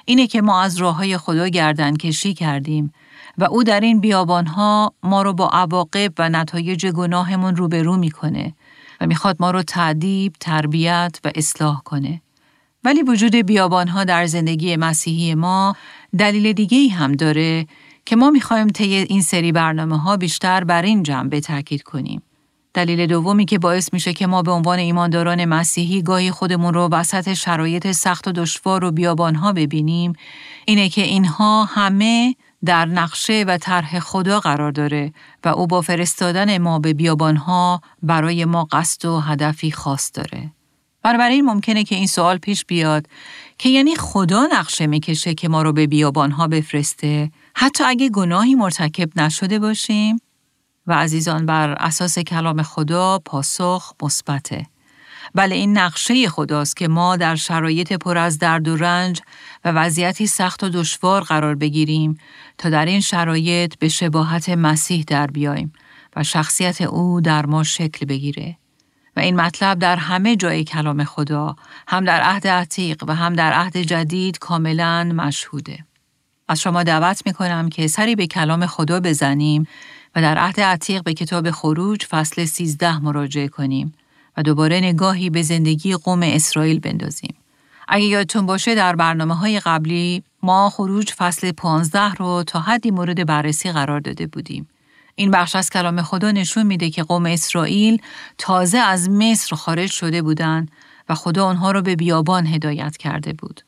اینه 0.06 0.28
که 0.28 0.42
ما 0.42 0.62
از 0.62 0.78
راه 0.78 0.96
های 0.96 1.18
خدا 1.18 1.48
گردن 1.48 1.96
کشی 1.96 2.34
کردیم 2.34 2.94
و 3.38 3.44
او 3.44 3.64
در 3.64 3.80
این 3.80 4.00
بیابانها 4.00 4.94
ما 5.04 5.22
رو 5.22 5.34
با 5.34 5.50
عواقب 5.50 6.14
و 6.20 6.30
نتایج 6.30 6.88
گناهمون 6.88 7.56
روبرو 7.56 7.98
می‌کنه 7.98 8.54
و 9.02 9.08
می‌خواد 9.08 9.38
ما 9.40 9.52
رو 9.52 9.64
تعدیب، 9.64 10.34
تربیت 10.40 11.20
و 11.24 11.32
اصلاح 11.36 11.82
کنه. 11.86 12.22
ولی 12.84 13.04
وجود 13.04 13.36
بیابانها 13.36 14.04
در 14.04 14.26
زندگی 14.26 14.76
مسیحی 14.76 15.36
ما 15.36 15.76
دلیل 16.18 16.54
دیگه 16.54 16.78
ای 16.78 16.88
هم 16.88 17.12
داره 17.12 17.68
که 18.06 18.16
ما 18.16 18.30
می‌خوایم 18.30 18.68
طی 18.68 18.96
این 18.96 19.22
سری 19.22 19.52
برنامه 19.52 19.98
ها 19.98 20.18
بیشتر 20.18 20.64
بر 20.64 20.82
این 20.82 21.04
جنبه 21.04 21.42
تاکید 21.42 21.84
کنیم. 21.84 22.22
دلیل 22.74 23.06
دومی 23.08 23.46
که 23.46 23.60
باعث 23.60 23.94
میشه 23.94 24.14
که 24.14 24.28
ما 24.28 24.42
به 24.42 24.52
عنوان 24.52 24.80
ایمانداران 24.80 25.46
مسیحی 25.46 26.02
گاهی 26.02 26.32
خودمون 26.32 26.74
رو 26.74 26.90
وسط 26.92 27.34
شرایط 27.34 27.92
سخت 27.92 28.28
و 28.28 28.32
دشوار 28.32 28.86
و 28.86 28.92
بیابانها 28.92 29.54
ببینیم 29.54 30.14
اینه 30.66 30.90
که 30.90 31.02
اینها 31.02 31.66
همه 31.66 32.36
در 32.66 32.86
نقشه 32.86 33.44
و 33.48 33.58
طرح 33.58 34.00
خدا 34.00 34.40
قرار 34.40 34.72
داره 34.72 35.14
و 35.44 35.48
او 35.48 35.68
با 35.68 35.82
فرستادن 35.82 36.58
ما 36.58 36.80
به 36.80 36.94
بیابانها 36.94 37.82
برای 38.04 38.46
ما 38.46 38.68
قصد 38.72 39.06
و 39.06 39.20
هدفی 39.20 39.72
خاص 39.72 40.12
داره. 40.14 40.52
بنابراین 41.04 41.46
ممکنه 41.46 41.84
که 41.84 41.96
این 41.96 42.08
سوال 42.08 42.38
پیش 42.38 42.66
بیاد 42.66 43.08
که 43.58 43.70
یعنی 43.70 43.96
خدا 43.96 44.48
نقشه 44.52 44.88
می‌کشه 44.88 45.34
که 45.34 45.50
ما 45.50 45.62
رو 45.62 45.74
به 45.74 45.88
بیابانها 45.88 46.48
بفرسته 46.48 47.32
حتی 47.56 47.84
اگه 47.84 48.10
گناهی 48.10 48.56
مرتکب 48.56 49.20
نشده 49.20 49.60
باشیم 49.60 50.22
و 50.88 50.94
عزیزان 50.94 51.46
بر 51.46 51.70
اساس 51.70 52.20
کلام 52.20 52.64
خدا 52.64 53.20
پاسخ 53.26 53.94
مثبته. 54.04 54.66
بله 55.36 55.56
این 55.56 55.78
نقشه 55.78 56.30
خداست 56.30 56.78
که 56.78 56.88
ما 56.88 57.18
در 57.18 57.36
شرایط 57.36 57.94
پر 57.94 58.18
از 58.18 58.40
درد 58.40 58.68
و 58.68 58.76
رنج 58.76 59.22
و 59.66 59.72
وضعیتی 59.72 60.28
سخت 60.28 60.64
و 60.64 60.70
دشوار 60.70 61.22
قرار 61.22 61.56
بگیریم 61.56 62.18
تا 62.58 62.70
در 62.70 62.86
این 62.86 63.02
شرایط 63.02 63.76
به 63.80 63.88
شباهت 63.88 64.50
مسیح 64.50 65.04
در 65.08 65.28
بیایم 65.28 65.74
و 66.16 66.24
شخصیت 66.24 66.82
او 66.82 67.22
در 67.22 67.46
ما 67.46 67.64
شکل 67.64 68.06
بگیره. 68.06 68.58
و 69.18 69.20
این 69.20 69.36
مطلب 69.36 69.80
در 69.80 69.96
همه 69.96 70.36
جای 70.36 70.64
کلام 70.64 71.04
خدا 71.04 71.56
هم 71.88 72.06
در 72.06 72.22
عهد 72.22 72.48
عتیق 72.48 73.04
و 73.08 73.16
هم 73.16 73.34
در 73.34 73.54
عهد 73.54 73.78
جدید 73.78 74.40
کاملا 74.40 75.04
مشهوده. 75.04 75.86
از 76.48 76.62
شما 76.62 76.84
دعوت 76.84 77.22
می 77.26 77.34
کنم 77.34 77.70
که 77.70 77.88
سری 77.88 78.16
به 78.16 78.28
کلام 78.28 78.66
خدا 78.66 79.00
بزنیم 79.00 79.68
و 80.16 80.22
در 80.22 80.38
عهد 80.38 80.60
عتیق 80.60 81.04
به 81.04 81.14
کتاب 81.14 81.52
خروج 81.52 82.06
فصل 82.06 82.46
13 82.46 83.00
مراجعه 83.00 83.48
کنیم 83.48 83.94
و 84.38 84.44
دوباره 84.44 84.78
نگاهی 84.78 85.30
به 85.30 85.42
زندگی 85.42 85.96
قوم 85.96 86.24
اسرائیل 86.24 86.80
بندازیم. 86.80 87.36
اگه 87.88 88.06
یادتون 88.06 88.46
باشه 88.46 88.76
در 88.76 88.96
برنامه 88.96 89.36
های 89.36 89.60
قبلی 89.60 90.24
ما 90.44 90.70
خروج 90.70 91.12
فصل 91.12 91.52
15 91.52 92.14
رو 92.14 92.44
تا 92.44 92.60
حدی 92.60 92.92
مورد 92.92 93.26
بررسی 93.26 93.72
قرار 93.72 94.00
داده 94.00 94.28
بودیم. 94.28 94.68
این 95.16 95.32
بخش 95.32 95.56
از 95.56 95.70
کلام 95.70 96.02
خدا 96.02 96.32
نشون 96.32 96.64
میده 96.64 96.90
که 96.90 97.04
قوم 97.04 97.26
اسرائیل 97.26 98.02
تازه 98.38 98.78
از 98.78 99.10
مصر 99.10 99.56
خارج 99.56 99.92
شده 99.92 100.22
بودند 100.22 100.72
و 101.10 101.16
خدا 101.16 101.46
آنها 101.46 101.72
رو 101.72 101.82
به 101.82 101.96
بیابان 101.96 102.48
هدایت 102.48 102.98
کرده 102.98 103.34
بود. 103.34 103.62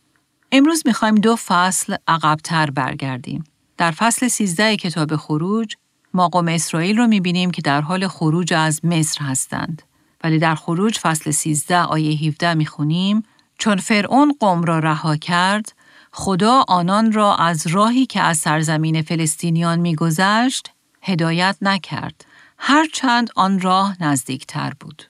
امروز 0.51 0.83
می‌خوایم 0.85 1.15
دو 1.15 1.35
فصل 1.35 1.95
عقبتر 2.07 2.69
برگردیم. 2.69 3.43
در 3.77 3.91
فصل 3.91 4.27
13 4.27 4.77
کتاب 4.77 5.15
خروج 5.15 5.75
ما 6.13 6.27
قوم 6.27 6.47
اسرائیل 6.47 6.97
رو 6.97 7.07
می‌بینیم 7.07 7.51
که 7.51 7.61
در 7.61 7.81
حال 7.81 8.07
خروج 8.07 8.53
از 8.53 8.85
مصر 8.85 9.25
هستند. 9.25 9.81
ولی 10.23 10.39
در 10.39 10.55
خروج 10.55 10.99
فصل 10.99 11.31
13 11.31 11.77
آیه 11.77 12.27
17 12.27 12.53
می‌خونیم 12.53 13.23
چون 13.57 13.77
فرعون 13.77 14.35
قوم 14.39 14.63
را 14.63 14.79
رها 14.79 15.15
کرد 15.15 15.73
خدا 16.11 16.65
آنان 16.67 17.11
را 17.11 17.35
از 17.35 17.67
راهی 17.67 18.05
که 18.05 18.21
از 18.21 18.37
سرزمین 18.37 19.01
فلسطینیان 19.01 19.79
میگذشت 19.79 20.69
هدایت 21.03 21.57
نکرد 21.61 22.25
هرچند 22.57 23.29
آن 23.35 23.59
راه 23.59 24.03
نزدیکتر 24.03 24.73
بود 24.79 25.03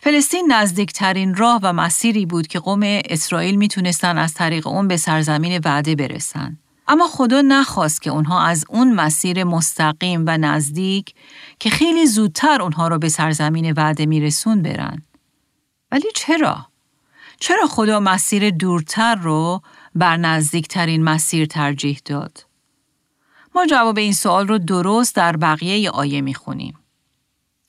فلسطین 0.00 0.52
نزدیکترین 0.52 1.34
راه 1.34 1.60
و 1.62 1.72
مسیری 1.72 2.26
بود 2.26 2.46
که 2.46 2.58
قوم 2.58 2.80
اسرائیل 2.84 3.56
می‌تونستن 3.56 4.18
از 4.18 4.34
طریق 4.34 4.66
اون 4.66 4.88
به 4.88 4.96
سرزمین 4.96 5.60
وعده 5.64 5.94
برسن 5.94 6.58
اما 6.88 7.08
خدا 7.08 7.42
نخواست 7.42 8.02
که 8.02 8.10
اونها 8.10 8.42
از 8.46 8.64
اون 8.68 8.92
مسیر 8.92 9.44
مستقیم 9.44 10.24
و 10.26 10.38
نزدیک 10.38 11.14
که 11.58 11.70
خیلی 11.70 12.06
زودتر 12.06 12.62
اونها 12.62 12.88
رو 12.88 12.98
به 12.98 13.08
سرزمین 13.08 13.72
وعده 13.72 14.06
میرسون 14.06 14.62
برن. 14.62 15.02
ولی 15.92 16.08
چرا؟ 16.14 16.66
چرا 17.40 17.66
خدا 17.66 18.00
مسیر 18.00 18.50
دورتر 18.50 19.14
رو 19.14 19.62
بر 19.94 20.16
نزدیکترین 20.16 21.04
مسیر 21.04 21.46
ترجیح 21.46 22.00
داد؟ 22.04 22.49
ما 23.54 23.66
جواب 23.66 23.98
این 23.98 24.12
سوال 24.12 24.48
رو 24.48 24.58
درست 24.58 25.16
در 25.16 25.36
بقیه 25.36 25.90
آیه 25.90 26.20
می‌خونیم. 26.20 26.78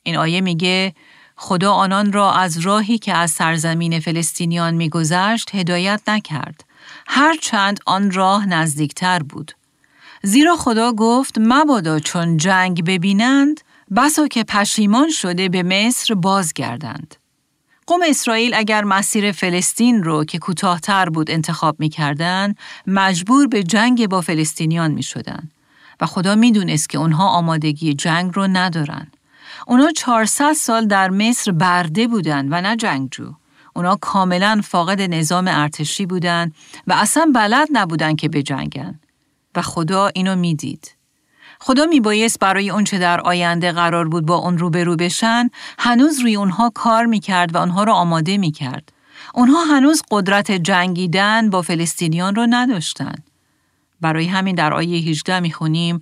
این 0.04 0.18
آیه 0.18 0.42
میگه 0.42 0.96
خدا 1.36 1.74
آنان 1.74 2.14
را 2.14 2.34
از 2.34 2.58
راهی 2.58 2.98
که 2.98 3.14
از 3.14 3.32
سرزمین 3.32 4.00
فلسطینیان 4.00 4.74
میگذشت 4.74 5.56
هدایت 5.56 6.02
نکرد. 6.08 6.64
هرچند 7.08 7.80
آن 7.86 8.12
راه 8.12 8.46
نزدیکتر 8.46 9.20
بود. 9.20 9.52
زیرا 10.24 10.56
خدا 10.56 10.94
گفت 10.94 11.36
مبادا 11.40 12.00
چون 12.00 12.38
جنگ 12.38 12.86
ببینند 12.86 13.62
بسا 13.96 14.28
که 14.28 14.44
پشیمان 14.44 15.10
شده 15.10 15.50
به 15.50 15.64
مصر 15.64 16.14
بازگردند. 16.14 17.16
قوم 17.88 18.00
اسرائیل 18.08 18.54
اگر 18.54 18.84
مسیر 18.84 19.32
فلسطین 19.32 20.04
رو 20.04 20.26
که 20.26 20.40
کوتاهتر 20.40 21.10
بود 21.10 21.32
انتخاب 21.32 21.76
می 21.80 21.90
مجبور 22.88 23.48
به 23.48 23.64
جنگ 23.64 24.08
با 24.08 24.22
فلسطینیان 24.22 24.92
می 24.92 25.04
شدن. 25.04 25.50
و 26.02 26.06
خدا 26.06 26.36
می 26.36 26.52
دونست 26.52 26.90
که 26.90 26.98
اونها 26.98 27.28
آمادگی 27.28 27.94
جنگ 27.94 28.32
رو 28.34 28.48
ندارن. 28.48 29.08
اونها 29.68 29.92
400 29.92 30.54
سال 30.54 30.86
در 30.86 31.10
مصر 31.10 31.52
برده 31.52 32.08
بودن 32.08 32.48
و 32.54 32.62
نه 32.62 32.76
جنگجو. 32.76 33.34
اونا 33.76 33.96
کاملا 33.96 34.62
فاقد 34.64 35.02
نظام 35.02 35.48
ارتشی 35.48 36.06
بودن 36.06 36.52
و 36.88 36.94
اصلا 36.94 37.32
بلد 37.36 37.68
نبودن 37.72 38.16
که 38.16 38.30
بجنگن. 38.30 39.00
و 39.56 39.62
خدا 39.62 40.08
اینو 40.08 40.36
می‌دید. 40.36 40.96
خدا 41.60 41.86
میبایست 41.86 42.40
برای 42.40 42.70
اونچه 42.70 43.00
در 43.00 43.22
آینده 43.22 43.72
قرار 43.72 44.08
بود 44.08 44.26
با 44.26 44.36
اون 44.36 44.58
روبرو 44.58 44.96
بشن 44.96 45.50
هنوز 45.80 46.20
روی 46.20 46.36
اونها 46.36 46.72
کار 46.76 47.06
می‌کرد 47.06 47.56
و 47.56 47.58
اونها 47.58 47.84
رو 47.84 47.94
آماده 47.94 48.38
می‌کرد. 48.38 48.92
اونها 49.34 49.64
هنوز 49.64 50.02
قدرت 50.12 50.52
جنگیدن 50.52 51.50
با 51.50 51.62
فلسطینیان 51.62 52.36
رو 52.36 52.48
نداشتن. 52.50 53.16
برای 54.02 54.26
همین 54.26 54.56
در 54.56 54.74
آیه 54.74 54.98
18 55.10 55.40
می‌خونیم 55.40 56.02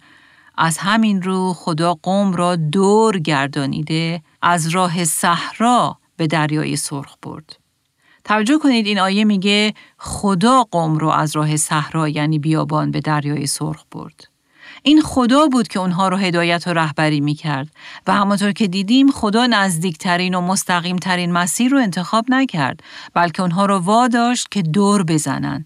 از 0.58 0.78
همین 0.78 1.22
رو 1.22 1.54
خدا 1.54 1.94
قوم 1.94 2.34
را 2.34 2.56
دور 2.56 3.20
گردانیده 3.20 4.22
از 4.42 4.68
راه 4.68 5.06
صحرا 5.06 5.98
به 6.18 6.28
دریای 6.28 6.76
سرخ 6.76 7.16
برد. 7.22 7.60
توجه 8.24 8.58
کنید 8.58 8.86
این 8.86 9.00
آیه 9.00 9.24
میگه 9.24 9.74
خدا 9.98 10.64
قوم 10.72 10.98
رو 10.98 11.10
از 11.10 11.36
راه 11.36 11.58
صحرا 11.58 12.10
یعنی 12.10 12.40
بیابان 12.40 12.92
به 12.92 13.00
دریای 13.00 13.48
سرخ 13.48 13.84
برد. 13.92 14.28
این 14.84 15.02
خدا 15.02 15.48
بود 15.48 15.68
که 15.68 15.80
اونها 15.80 16.08
رو 16.08 16.18
هدایت 16.18 16.68
و 16.68 16.74
رهبری 16.74 17.22
می‌کرد 17.22 17.68
و 18.08 18.14
همانطور 18.14 18.52
که 18.52 18.68
دیدیم 18.68 19.12
خدا 19.12 19.48
نزدیکترین 19.48 20.36
و 20.36 20.42
مستقیمترین 20.42 21.32
مسیر 21.32 21.72
رو 21.72 21.78
انتخاب 21.78 22.26
نکرد 22.30 22.84
بلکه 23.14 23.42
اونها 23.42 23.66
رو 23.66 23.78
واداشت 23.78 24.48
که 24.52 24.62
دور 24.62 25.04
بزنن. 25.04 25.66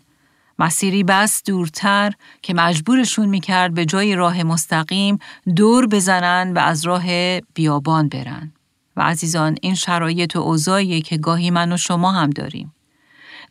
مسیری 0.59 1.03
بس 1.03 1.43
دورتر 1.43 2.13
که 2.41 2.53
مجبورشون 2.53 3.29
می‌کرد 3.29 3.73
به 3.73 3.85
جای 3.85 4.15
راه 4.15 4.43
مستقیم 4.43 5.19
دور 5.55 5.87
بزنن 5.87 6.53
و 6.53 6.59
از 6.59 6.85
راه 6.85 7.03
بیابان 7.39 8.09
برن. 8.09 8.53
و 8.95 9.01
عزیزان 9.01 9.55
این 9.61 9.75
شرایط 9.75 10.35
و 10.35 10.39
اوضاعیه 10.39 11.01
که 11.01 11.17
گاهی 11.17 11.51
من 11.51 11.71
و 11.71 11.77
شما 11.77 12.11
هم 12.11 12.29
داریم. 12.29 12.73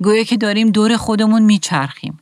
گویا 0.01 0.23
که 0.23 0.37
داریم 0.37 0.71
دور 0.71 0.97
خودمون 0.97 1.43
میچرخیم. 1.43 2.19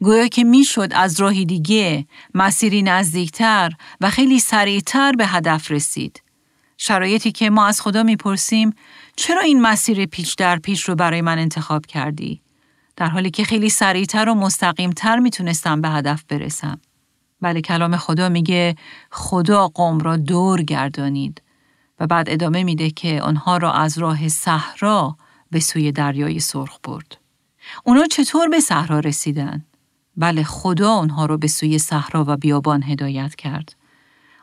گویا 0.00 0.28
که 0.28 0.44
می‌شد 0.44 0.88
از 0.92 1.20
راهی 1.20 1.44
دیگه 1.44 2.06
مسیری 2.34 2.82
نزدیکتر 2.82 3.72
و 4.00 4.10
خیلی 4.10 4.40
سریعتر 4.40 5.12
به 5.12 5.26
هدف 5.26 5.70
رسید. 5.70 6.22
شرایطی 6.76 7.32
که 7.32 7.50
ما 7.50 7.66
از 7.66 7.80
خدا 7.80 8.02
می‌پرسیم 8.02 8.74
چرا 9.16 9.40
این 9.40 9.62
مسیر 9.62 10.06
پیچ 10.06 10.36
در 10.36 10.58
پیچ 10.58 10.82
رو 10.82 10.94
برای 10.94 11.20
من 11.20 11.38
انتخاب 11.38 11.86
کردی؟ 11.86 12.42
در 13.00 13.08
حالی 13.08 13.30
که 13.30 13.44
خیلی 13.44 13.68
سریعتر 13.68 14.28
و 14.28 14.34
مستقیمتر 14.34 15.18
می‌تونستم 15.18 15.80
به 15.80 15.88
هدف 15.88 16.24
برسم. 16.28 16.80
بله 17.40 17.60
کلام 17.60 17.96
خدا 17.96 18.28
میگه 18.28 18.76
خدا 19.10 19.68
قوم 19.68 19.98
را 19.98 20.16
دور 20.16 20.62
گردانید 20.62 21.42
و 22.00 22.06
بعد 22.06 22.30
ادامه 22.30 22.64
میده 22.64 22.90
که 22.90 23.22
آنها 23.22 23.56
را 23.56 23.72
از 23.72 23.98
راه 23.98 24.28
صحرا 24.28 25.16
به 25.50 25.60
سوی 25.60 25.92
دریای 25.92 26.40
سرخ 26.40 26.78
برد. 26.84 27.16
اونا 27.84 28.06
چطور 28.06 28.48
به 28.48 28.60
صحرا 28.60 29.00
رسیدن؟ 29.00 29.64
بله 30.16 30.42
خدا 30.42 30.92
آنها 30.92 31.26
را 31.26 31.36
به 31.36 31.48
سوی 31.48 31.78
صحرا 31.78 32.24
و 32.28 32.36
بیابان 32.36 32.82
هدایت 32.82 33.34
کرد. 33.34 33.76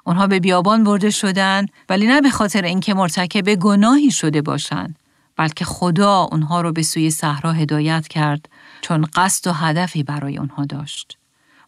آنها 0.05 0.27
به 0.27 0.39
بیابان 0.39 0.83
برده 0.83 1.09
شدند 1.09 1.69
ولی 1.89 2.07
نه 2.07 2.21
به 2.21 2.29
خاطر 2.29 2.61
اینکه 2.61 2.93
مرتکب 2.93 3.55
گناهی 3.55 4.11
شده 4.11 4.41
باشند 4.41 4.99
بلکه 5.37 5.65
خدا 5.65 6.27
آنها 6.31 6.61
را 6.61 6.71
به 6.71 6.83
سوی 6.83 7.09
صحرا 7.09 7.51
هدایت 7.53 8.07
کرد 8.07 8.49
چون 8.81 9.07
قصد 9.15 9.47
و 9.47 9.53
هدفی 9.53 10.03
برای 10.03 10.37
آنها 10.37 10.65
داشت. 10.65 11.17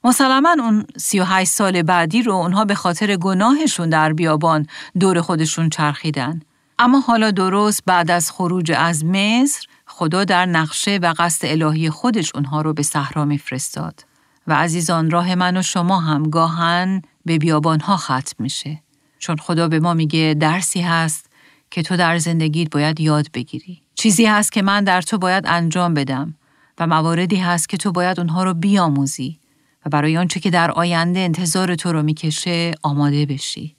مسلما 0.03 0.55
اون 0.59 0.85
38 0.97 1.51
سال 1.51 1.81
بعدی 1.81 2.23
رو 2.23 2.33
اونها 2.33 2.65
به 2.65 2.75
خاطر 2.75 3.15
گناهشون 3.15 3.89
در 3.89 4.13
بیابان 4.13 4.67
دور 4.99 5.21
خودشون 5.21 5.69
چرخیدن. 5.69 6.41
اما 6.79 6.99
حالا 6.99 7.31
درست 7.31 7.83
بعد 7.85 8.11
از 8.11 8.31
خروج 8.31 8.71
از 8.71 9.05
مصر 9.05 9.67
خدا 9.85 10.23
در 10.23 10.45
نقشه 10.45 10.99
و 11.01 11.13
قصد 11.17 11.45
الهی 11.47 11.89
خودش 11.89 12.35
اونها 12.35 12.61
رو 12.61 12.73
به 12.73 12.83
صحرا 12.83 13.25
میفرستاد. 13.25 14.05
و 14.47 14.53
عزیزان 14.53 15.09
راه 15.09 15.35
من 15.35 15.57
و 15.57 15.61
شما 15.61 15.99
هم 15.99 16.23
گاهن 16.23 17.01
به 17.25 17.37
بیابان 17.37 17.79
ها 17.79 17.97
ختم 17.97 18.35
میشه. 18.39 18.81
چون 19.19 19.37
خدا 19.37 19.67
به 19.67 19.79
ما 19.79 19.93
میگه 19.93 20.35
درسی 20.39 20.81
هست 20.81 21.28
که 21.71 21.81
تو 21.81 21.97
در 21.97 22.17
زندگیت 22.17 22.69
باید 22.69 22.99
یاد 22.99 23.31
بگیری. 23.33 23.81
چیزی 23.95 24.25
هست 24.25 24.51
که 24.51 24.61
من 24.61 24.83
در 24.83 25.01
تو 25.01 25.17
باید 25.17 25.43
انجام 25.47 25.93
بدم 25.93 26.35
و 26.79 26.87
مواردی 26.87 27.35
هست 27.35 27.69
که 27.69 27.77
تو 27.77 27.91
باید 27.91 28.19
اونها 28.19 28.43
رو 28.43 28.53
بیاموزی 28.53 29.39
و 29.85 29.89
برای 29.89 30.17
آنچه 30.17 30.39
که 30.39 30.49
در 30.49 30.71
آینده 30.71 31.19
انتظار 31.19 31.75
تو 31.75 31.91
رو 31.91 32.03
می‌کشه 32.03 32.71
آماده 32.83 33.25
بشی. 33.25 33.75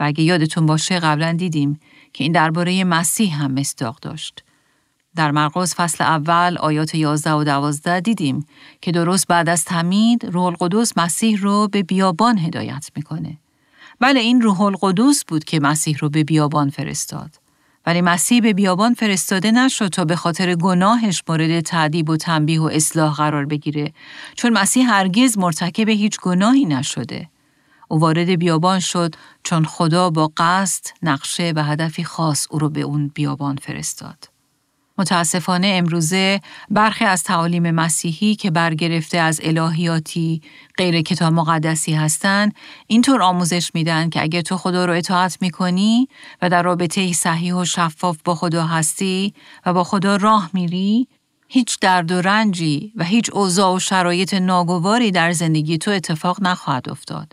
و 0.00 0.04
اگه 0.04 0.24
یادتون 0.24 0.66
باشه 0.66 1.00
قبلا 1.00 1.32
دیدیم 1.32 1.80
که 2.12 2.24
این 2.24 2.32
درباره 2.32 2.84
مسیح 2.84 3.42
هم 3.42 3.52
مصداق 3.52 3.98
داشت. 4.00 4.44
در 5.16 5.30
مرقس 5.30 5.74
فصل 5.74 6.04
اول 6.04 6.56
آیات 6.58 6.94
11 6.94 7.32
و 7.32 7.44
12 7.44 8.00
دیدیم 8.00 8.46
که 8.80 8.92
درست 8.92 9.26
بعد 9.26 9.48
از 9.48 9.64
تمید 9.64 10.26
روح 10.26 10.44
القدس 10.44 10.98
مسیح 10.98 11.40
رو 11.40 11.68
به 11.68 11.82
بیابان 11.82 12.38
هدایت 12.38 12.90
می‌کنه. 12.96 13.38
بله 14.00 14.20
این 14.20 14.42
روح 14.42 14.60
القدس 14.60 15.24
بود 15.24 15.44
که 15.44 15.60
مسیح 15.60 15.96
رو 16.00 16.08
به 16.08 16.24
بیابان 16.24 16.70
فرستاد. 16.70 17.30
ولی 17.86 18.00
مسیح 18.00 18.40
به 18.40 18.52
بیابان 18.52 18.94
فرستاده 18.94 19.50
نشد 19.50 19.88
تا 19.88 20.04
به 20.04 20.16
خاطر 20.16 20.54
گناهش 20.54 21.22
مورد 21.28 21.60
تعدیب 21.60 22.10
و 22.10 22.16
تنبیه 22.16 22.60
و 22.60 22.64
اصلاح 22.64 23.14
قرار 23.14 23.46
بگیره 23.46 23.92
چون 24.34 24.52
مسیح 24.52 24.90
هرگز 24.90 25.38
مرتکب 25.38 25.88
هیچ 25.88 26.20
گناهی 26.20 26.64
نشده. 26.64 27.28
او 27.88 28.00
وارد 28.00 28.28
بیابان 28.28 28.80
شد 28.80 29.14
چون 29.42 29.64
خدا 29.64 30.10
با 30.10 30.32
قصد، 30.36 30.84
نقشه 31.02 31.52
و 31.56 31.62
هدفی 31.62 32.04
خاص 32.04 32.46
او 32.50 32.58
رو 32.58 32.68
به 32.68 32.80
اون 32.80 33.10
بیابان 33.14 33.56
فرستاد. 33.56 34.35
متاسفانه 34.98 35.66
امروزه 35.66 36.40
برخی 36.70 37.04
از 37.04 37.22
تعالیم 37.22 37.70
مسیحی 37.70 38.34
که 38.34 38.50
برگرفته 38.50 39.18
از 39.18 39.40
الهیاتی 39.42 40.42
غیر 40.76 41.02
کتاب 41.02 41.32
مقدسی 41.32 41.94
هستند 41.94 42.54
اینطور 42.86 43.22
آموزش 43.22 43.70
میدن 43.74 44.10
که 44.10 44.22
اگر 44.22 44.40
تو 44.40 44.56
خدا 44.56 44.84
رو 44.84 44.92
اطاعت 44.92 45.38
می‌کنی 45.40 46.08
و 46.42 46.50
در 46.50 46.62
رابطه 46.62 47.12
صحیح 47.12 47.54
و 47.54 47.64
شفاف 47.64 48.16
با 48.24 48.34
خدا 48.34 48.66
هستی 48.66 49.34
و 49.66 49.72
با 49.72 49.84
خدا 49.84 50.16
راه 50.16 50.50
میری 50.52 51.08
هیچ 51.48 51.78
درد 51.80 52.12
و 52.12 52.20
رنجی 52.20 52.92
و 52.96 53.04
هیچ 53.04 53.30
اوضاع 53.32 53.74
و 53.74 53.78
شرایط 53.78 54.34
ناگواری 54.34 55.10
در 55.10 55.32
زندگی 55.32 55.78
تو 55.78 55.90
اتفاق 55.90 56.42
نخواهد 56.42 56.88
افتاد. 56.88 57.32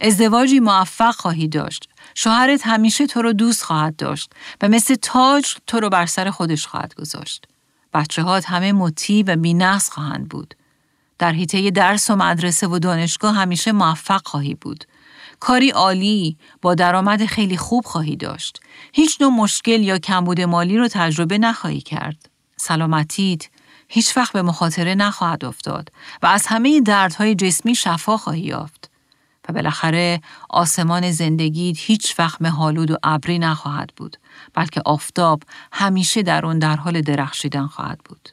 ازدواجی 0.00 0.60
موفق 0.60 1.14
خواهی 1.14 1.48
داشت 1.48 1.88
شوهرت 2.22 2.66
همیشه 2.66 3.06
تو 3.06 3.22
رو 3.22 3.32
دوست 3.32 3.62
خواهد 3.62 3.96
داشت 3.96 4.32
و 4.62 4.68
مثل 4.68 4.94
تاج 4.94 5.54
تو 5.66 5.80
رو 5.80 5.88
بر 5.88 6.06
سر 6.06 6.30
خودش 6.30 6.66
خواهد 6.66 6.94
گذاشت. 6.94 7.46
بچه 7.94 8.22
هات 8.22 8.50
همه 8.50 8.72
مطیع 8.72 9.24
و 9.26 9.36
بینقص 9.36 9.90
خواهند 9.90 10.28
بود. 10.28 10.54
در 11.18 11.32
حیطه 11.32 11.70
درس 11.70 12.10
و 12.10 12.16
مدرسه 12.16 12.66
و 12.66 12.78
دانشگاه 12.78 13.34
همیشه 13.34 13.72
موفق 13.72 14.26
خواهی 14.26 14.54
بود. 14.54 14.84
کاری 15.40 15.70
عالی 15.70 16.36
با 16.62 16.74
درآمد 16.74 17.26
خیلی 17.26 17.56
خوب 17.56 17.84
خواهی 17.84 18.16
داشت. 18.16 18.60
هیچ 18.92 19.20
نوع 19.20 19.32
مشکل 19.32 19.82
یا 19.82 19.98
کمبود 19.98 20.40
مالی 20.40 20.78
رو 20.78 20.88
تجربه 20.88 21.38
نخواهی 21.38 21.80
کرد. 21.80 22.28
سلامتیت 22.56 23.48
هیچ 23.88 24.16
وقت 24.16 24.32
به 24.32 24.42
مخاطره 24.42 24.94
نخواهد 24.94 25.44
افتاد 25.44 25.92
و 26.22 26.26
از 26.26 26.46
همه 26.46 26.80
دردهای 26.80 27.34
جسمی 27.34 27.74
شفا 27.74 28.16
خواهی 28.16 28.40
یافت. 28.40 28.89
و 29.48 29.52
بالاخره 29.52 30.20
آسمان 30.48 31.10
زندگیت 31.10 31.76
هیچ 31.78 32.18
وقت 32.18 32.42
مهالود 32.42 32.90
و 32.90 32.96
ابری 33.02 33.38
نخواهد 33.38 33.92
بود 33.96 34.16
بلکه 34.54 34.82
آفتاب 34.84 35.42
همیشه 35.72 36.22
در 36.22 36.46
اون 36.46 36.58
در 36.58 36.76
حال 36.76 37.00
درخشیدن 37.00 37.66
خواهد 37.66 37.98
بود. 38.04 38.28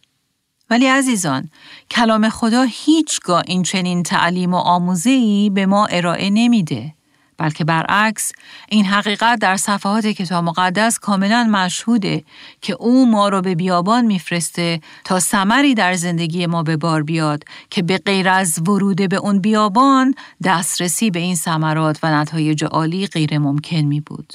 ولی 0.69 0.87
عزیزان 0.87 1.49
کلام 1.91 2.29
خدا 2.29 2.63
هیچگاه 2.69 3.43
این 3.47 3.63
چنین 3.63 4.03
تعلیم 4.03 4.53
و 4.53 4.57
آموزه‌ای 4.57 5.49
به 5.49 5.65
ما 5.65 5.85
ارائه 5.85 6.29
نمیده. 6.29 6.96
بلکه 7.37 7.63
برعکس 7.63 8.31
این 8.69 8.85
حقیقت 8.85 9.39
در 9.39 9.57
صفحات 9.57 10.05
کتاب 10.05 10.43
مقدس 10.43 10.99
کاملا 10.99 11.43
مشهوده 11.43 12.23
که 12.61 12.73
او 12.73 13.11
ما 13.11 13.29
رو 13.29 13.41
به 13.41 13.55
بیابان 13.55 14.05
میفرسته 14.05 14.81
تا 15.03 15.19
سمری 15.19 15.75
در 15.75 15.93
زندگی 15.93 16.45
ما 16.45 16.63
به 16.63 16.77
بار 16.77 17.03
بیاد 17.03 17.43
که 17.69 17.81
به 17.81 17.97
غیر 17.97 18.29
از 18.29 18.59
ورود 18.67 19.09
به 19.09 19.15
اون 19.15 19.39
بیابان 19.39 20.13
دسترسی 20.43 21.11
به 21.11 21.19
این 21.19 21.35
ثمرات 21.35 21.99
و 22.03 22.21
نتایج 22.21 22.63
عالی 22.63 23.07
غیر 23.07 23.37
ممکن 23.37 23.81
می 23.81 24.01
بود. 24.01 24.33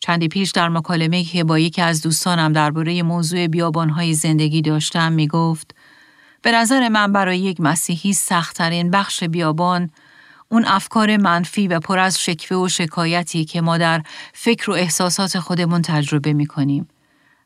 چندی 0.00 0.28
پیش 0.28 0.50
در 0.50 0.68
مکالمه 0.68 1.24
که 1.24 1.44
با 1.44 1.58
یکی 1.58 1.82
از 1.82 2.02
دوستانم 2.02 2.52
درباره 2.52 3.02
موضوع 3.02 3.46
بیابانهای 3.46 4.14
زندگی 4.14 4.62
داشتم 4.62 5.12
می 5.12 5.28
گفت 5.28 5.74
به 6.42 6.52
نظر 6.52 6.88
من 6.88 7.12
برای 7.12 7.38
یک 7.38 7.60
مسیحی 7.60 8.12
سختترین 8.12 8.90
بخش 8.90 9.24
بیابان 9.24 9.90
اون 10.52 10.64
افکار 10.64 11.16
منفی 11.16 11.68
و 11.68 11.80
پر 11.80 11.98
از 11.98 12.20
شکوه 12.20 12.58
و 12.58 12.68
شکایتی 12.68 13.44
که 13.44 13.60
ما 13.60 13.78
در 13.78 14.02
فکر 14.32 14.70
و 14.70 14.74
احساسات 14.74 15.38
خودمون 15.38 15.82
تجربه 15.82 16.32
می 16.32 16.46
کنیم 16.46 16.88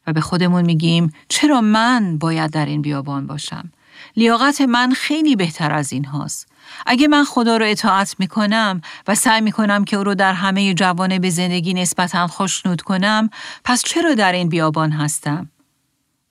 و 0.06 0.12
به 0.12 0.20
خودمون 0.20 0.64
میگیم 0.64 1.12
چرا 1.28 1.60
من 1.60 2.18
باید 2.18 2.50
در 2.50 2.66
این 2.66 2.82
بیابان 2.82 3.26
باشم؟ 3.26 3.72
لیاقت 4.16 4.60
من 4.60 4.92
خیلی 4.92 5.36
بهتر 5.36 5.72
از 5.72 5.92
این 5.92 6.04
هاست. 6.04 6.48
اگه 6.86 7.08
من 7.08 7.24
خدا 7.24 7.56
رو 7.56 7.66
اطاعت 7.66 8.16
می 8.18 8.26
کنم 8.26 8.80
و 9.08 9.14
سعی 9.14 9.40
می 9.40 9.52
کنم 9.52 9.84
که 9.84 9.96
او 9.96 10.04
رو 10.04 10.14
در 10.14 10.32
همه 10.32 10.74
جوانه 10.74 11.18
به 11.18 11.30
زندگی 11.30 11.74
نسبتا 11.74 12.26
خوشنود 12.26 12.82
کنم 12.82 13.30
پس 13.64 13.82
چرا 13.82 14.14
در 14.14 14.32
این 14.32 14.48
بیابان 14.48 14.92
هستم؟ 14.92 15.50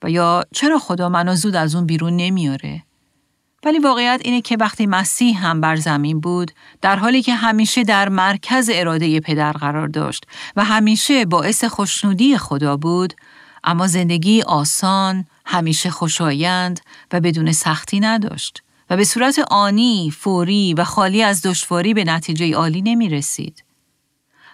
و 0.02 0.10
یا 0.10 0.44
چرا 0.52 0.78
خدا 0.78 1.08
منو 1.08 1.34
زود 1.34 1.56
از 1.56 1.74
اون 1.74 1.86
بیرون 1.86 2.16
نمیاره؟ 2.16 2.82
ولی 3.64 3.78
واقعیت 3.78 4.20
اینه 4.24 4.40
که 4.40 4.56
وقتی 4.60 4.86
مسیح 4.86 5.46
هم 5.46 5.60
بر 5.60 5.76
زمین 5.76 6.20
بود 6.20 6.52
در 6.80 6.96
حالی 6.96 7.22
که 7.22 7.34
همیشه 7.34 7.84
در 7.84 8.08
مرکز 8.08 8.70
اراده 8.72 9.20
پدر 9.20 9.52
قرار 9.52 9.88
داشت 9.88 10.26
و 10.56 10.64
همیشه 10.64 11.24
باعث 11.24 11.64
خوشنودی 11.64 12.38
خدا 12.38 12.76
بود 12.76 13.14
اما 13.64 13.86
زندگی 13.86 14.42
آسان 14.42 15.24
همیشه 15.46 15.90
خوشایند 15.90 16.80
و 17.12 17.20
بدون 17.20 17.52
سختی 17.52 18.00
نداشت 18.00 18.62
و 18.90 18.96
به 18.96 19.04
صورت 19.04 19.38
آنی، 19.50 20.12
فوری 20.18 20.74
و 20.74 20.84
خالی 20.84 21.22
از 21.22 21.42
دشواری 21.42 21.94
به 21.94 22.04
نتیجه 22.04 22.54
عالی 22.54 22.82
نمی 22.82 23.08
رسید. 23.08 23.64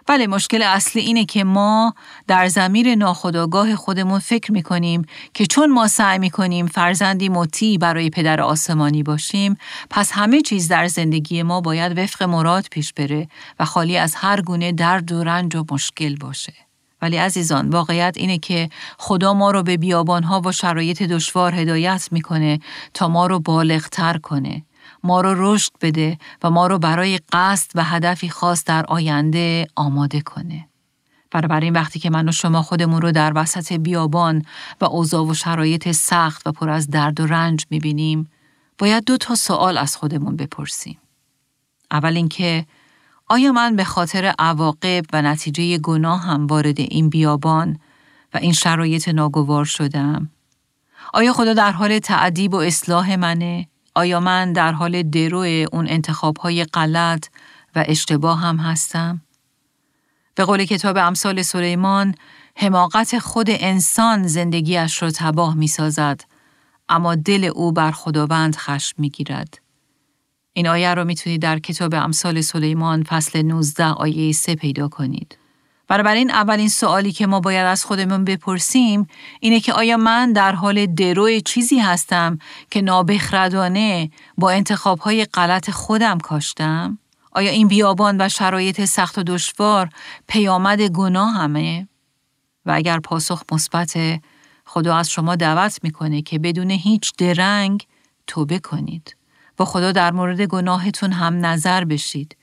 بله 0.07 0.27
مشکل 0.27 0.63
اصلی 0.63 1.03
اینه 1.03 1.25
که 1.25 1.45
ما 1.45 1.95
در 2.27 2.49
زمیر 2.49 2.95
ناخودآگاه 2.95 3.77
خودمون 3.77 4.19
فکر 4.19 4.53
می 4.53 4.63
کنیم 4.63 5.05
که 5.35 5.47
چون 5.47 5.73
ما 5.73 5.89
سعی 5.89 6.19
می 6.19 6.31
کنیم 6.31 6.67
فرزندی 6.67 7.29
مطیع 7.29 7.79
برای 7.79 8.11
پدر 8.11 8.41
آسمانی 8.41 9.03
باشیم 9.03 9.57
پس 9.91 10.13
همه 10.13 10.41
چیز 10.43 10.69
در 10.69 10.87
زندگی 10.87 11.43
ما 11.43 11.61
باید 11.61 11.99
وفق 11.99 12.23
مراد 12.23 12.67
پیش 12.71 12.93
بره 12.93 13.29
و 13.61 13.65
خالی 13.65 13.97
از 13.97 14.15
هر 14.15 14.41
گونه 14.41 14.73
درد 14.73 15.13
و 15.13 15.25
رنج 15.25 15.57
و 15.57 15.65
مشکل 15.71 16.17
باشه. 16.17 16.53
ولی 17.03 17.17
عزیزان 17.17 17.69
واقعیت 17.69 18.15
اینه 18.17 18.39
که 18.39 18.71
خدا 18.99 19.35
ما 19.35 19.51
رو 19.51 19.63
به 19.63 19.77
بیابانها 19.77 20.41
و 20.41 20.53
شرایط 20.53 21.03
دشوار 21.03 21.55
هدایت 21.55 22.09
می‌کنه 22.13 22.61
تا 22.95 23.09
ما 23.09 23.27
رو 23.27 23.41
بالغتر 23.41 24.19
کنه 24.19 24.63
ما 25.05 25.21
رو 25.21 25.35
رشد 25.37 25.73
بده 25.81 26.19
و 26.43 26.51
ما 26.51 26.67
رو 26.67 26.79
برای 26.79 27.21
قصد 27.33 27.71
و 27.75 27.85
هدفی 27.85 28.29
خاص 28.29 28.65
در 28.65 28.85
آینده 28.87 29.67
آماده 29.77 30.21
کنه. 30.21 30.67
این 31.35 31.73
وقتی 31.73 31.99
که 31.99 32.11
من 32.11 32.29
و 32.29 32.33
شما 32.33 32.63
خودمون 32.63 33.03
رو 33.03 33.13
در 33.13 33.33
وسط 33.35 33.73
بیابان 33.73 34.45
و 34.81 34.85
اوضاع 34.85 35.27
و 35.27 35.35
شرایط 35.35 35.91
سخت 35.91 36.47
و 36.47 36.53
پر 36.53 36.71
از 36.71 36.91
درد 36.91 37.21
و 37.21 37.27
رنج 37.27 37.67
می‌بینیم، 37.71 38.31
باید 38.79 39.05
دو 39.05 39.17
تا 39.17 39.35
سوال 39.35 39.79
از 39.79 39.97
خودمون 39.97 40.37
بپرسیم. 40.37 40.99
اول 41.91 42.17
اینکه 42.17 42.67
آیا 43.29 43.53
من 43.53 43.77
به 43.77 43.85
خاطر 43.85 44.35
عواقب 44.39 45.05
و 45.13 45.23
نتیجه 45.23 45.79
گناه 45.79 46.23
هم 46.23 46.47
وارد 46.47 46.81
این 46.81 47.09
بیابان 47.09 47.79
و 48.35 48.39
این 48.39 48.53
شرایط 48.53 49.09
ناگوار 49.09 49.65
شدم؟ 49.65 50.31
آیا 51.13 51.33
خدا 51.33 51.55
در 51.55 51.73
حال 51.73 51.99
تعدیب 51.99 52.55
و 52.55 52.57
اصلاح 52.57 53.17
منه 53.17 53.69
آیا 54.01 54.21
من 54.21 54.53
در 54.53 54.73
حال 54.73 55.03
درو 55.03 55.67
اون 55.73 55.89
انتخاب 55.89 56.39
های 56.39 56.65
غلط 56.65 57.27
و 57.77 57.85
اشتباه 57.89 58.41
هم 58.41 58.57
هستم؟ 58.57 59.21
به 60.35 60.45
قول 60.45 60.65
کتاب 60.65 60.97
امثال 60.97 61.43
سلیمان، 61.43 62.15
حماقت 62.57 63.19
خود 63.19 63.47
انسان 63.51 64.27
زندگیش 64.27 65.03
را 65.03 65.11
تباه 65.11 65.55
می 65.55 65.69
سازد، 65.69 66.21
اما 66.89 67.15
دل 67.15 67.45
او 67.55 67.73
بر 67.73 67.91
خداوند 67.91 68.57
خشم 68.57 68.95
می 68.99 69.11
گیرد. 69.11 69.59
این 70.53 70.69
آیه 70.69 70.95
را 70.95 71.05
می‌تونید 71.05 71.43
در 71.43 71.59
کتاب 71.59 71.95
امثال 71.95 72.41
سلیمان 72.41 73.03
فصل 73.03 73.43
19 73.43 73.85
آیه 73.85 74.33
3 74.33 74.55
پیدا 74.55 74.89
کنید. 74.89 75.40
بنابراین 75.91 76.31
اولین 76.31 76.69
سوالی 76.69 77.13
که 77.13 77.27
ما 77.27 77.41
باید 77.41 77.67
از 77.67 77.85
خودمون 77.85 78.25
بپرسیم 78.25 79.07
اینه 79.41 79.61
که 79.61 79.73
آیا 79.73 79.97
من 79.97 80.33
در 80.33 80.53
حال 80.53 80.87
دروی 80.87 81.41
چیزی 81.41 81.79
هستم 81.79 82.39
که 82.71 82.83
نابخردانه 82.83 84.11
با 84.39 84.51
انتخابهای 84.51 85.25
غلط 85.25 85.71
خودم 85.71 86.19
کاشتم؟ 86.19 86.99
آیا 87.33 87.51
این 87.51 87.69
بیابان 87.69 88.17
و 88.21 88.29
شرایط 88.29 88.85
سخت 88.85 89.19
و 89.19 89.23
دشوار 89.23 89.89
پیامد 90.29 90.83
گناه 90.83 91.35
همه؟ 91.35 91.89
و 92.67 92.71
اگر 92.71 92.99
پاسخ 92.99 93.43
مثبت 93.53 93.95
خدا 94.65 94.97
از 94.97 95.11
شما 95.11 95.37
دعوت 95.37 95.79
می‌کنه 95.83 96.23
که 96.23 96.39
بدون 96.39 96.71
هیچ 96.71 97.13
درنگ 97.19 97.87
توبه 98.27 98.59
کنید. 98.59 99.17
با 99.57 99.65
خدا 99.65 99.93
در 99.93 100.13
مورد 100.13 100.41
گناهتون 100.41 101.13
هم 101.13 101.47
نظر 101.47 101.85
بشید. 101.85 102.37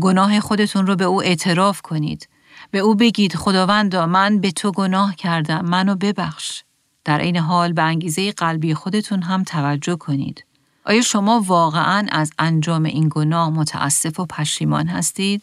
گناه 0.00 0.40
خودتون 0.40 0.86
رو 0.86 0.96
به 0.96 1.04
او 1.04 1.22
اعتراف 1.22 1.82
کنید 1.82 2.28
به 2.70 2.78
او 2.78 2.94
بگید 2.94 3.36
خداوندا 3.36 4.06
من 4.06 4.40
به 4.40 4.50
تو 4.50 4.72
گناه 4.72 5.16
کردم 5.16 5.64
منو 5.64 5.94
ببخش. 5.94 6.62
در 7.04 7.18
این 7.18 7.36
حال 7.36 7.72
به 7.72 7.82
انگیزه 7.82 8.32
قلبی 8.32 8.74
خودتون 8.74 9.22
هم 9.22 9.44
توجه 9.44 9.96
کنید. 9.96 10.44
آیا 10.84 11.02
شما 11.02 11.40
واقعا 11.46 12.06
از 12.12 12.32
انجام 12.38 12.84
این 12.84 13.08
گناه 13.10 13.50
متاسف 13.50 14.20
و 14.20 14.26
پشیمان 14.26 14.86
هستید؟ 14.86 15.42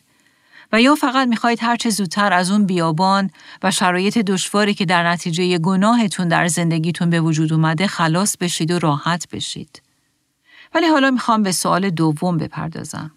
و 0.71 0.81
یا 0.81 0.95
فقط 0.95 1.27
می‌خواهید 1.27 1.63
هرچه 1.63 1.89
زودتر 1.89 2.33
از 2.33 2.51
اون 2.51 2.65
بیابان 2.65 3.29
و 3.63 3.71
شرایط 3.71 4.17
دشواری 4.17 4.73
که 4.73 4.85
در 4.85 5.07
نتیجه 5.07 5.57
گناهتون 5.57 6.27
در 6.27 6.47
زندگیتون 6.47 7.09
به 7.09 7.21
وجود 7.21 7.53
اومده 7.53 7.87
خلاص 7.87 8.37
بشید 8.37 8.71
و 8.71 8.79
راحت 8.79 9.27
بشید. 9.31 9.81
ولی 10.75 10.87
حالا 10.87 11.11
می‌خوام 11.11 11.43
به 11.43 11.51
سوال 11.51 11.89
دوم 11.89 12.37
بپردازم. 12.37 13.11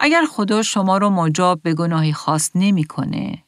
اگر 0.00 0.24
خدا 0.30 0.62
شما 0.62 0.98
رو 0.98 1.10
مجاب 1.10 1.62
به 1.62 1.74
گناهی 1.74 2.12
خاص 2.12 2.50
نمی‌کنه، 2.54 3.42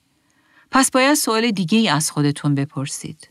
پس 0.70 0.90
باید 0.90 1.14
سوال 1.14 1.50
دیگه 1.50 1.78
ای 1.78 1.88
از 1.88 2.10
خودتون 2.10 2.54
بپرسید 2.54 3.28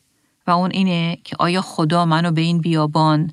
و 0.47 0.51
اون 0.51 0.71
اینه 0.71 1.17
که 1.23 1.35
آیا 1.39 1.61
خدا 1.61 2.05
منو 2.05 2.31
به 2.31 2.41
این 2.41 2.61
بیابان 2.61 3.31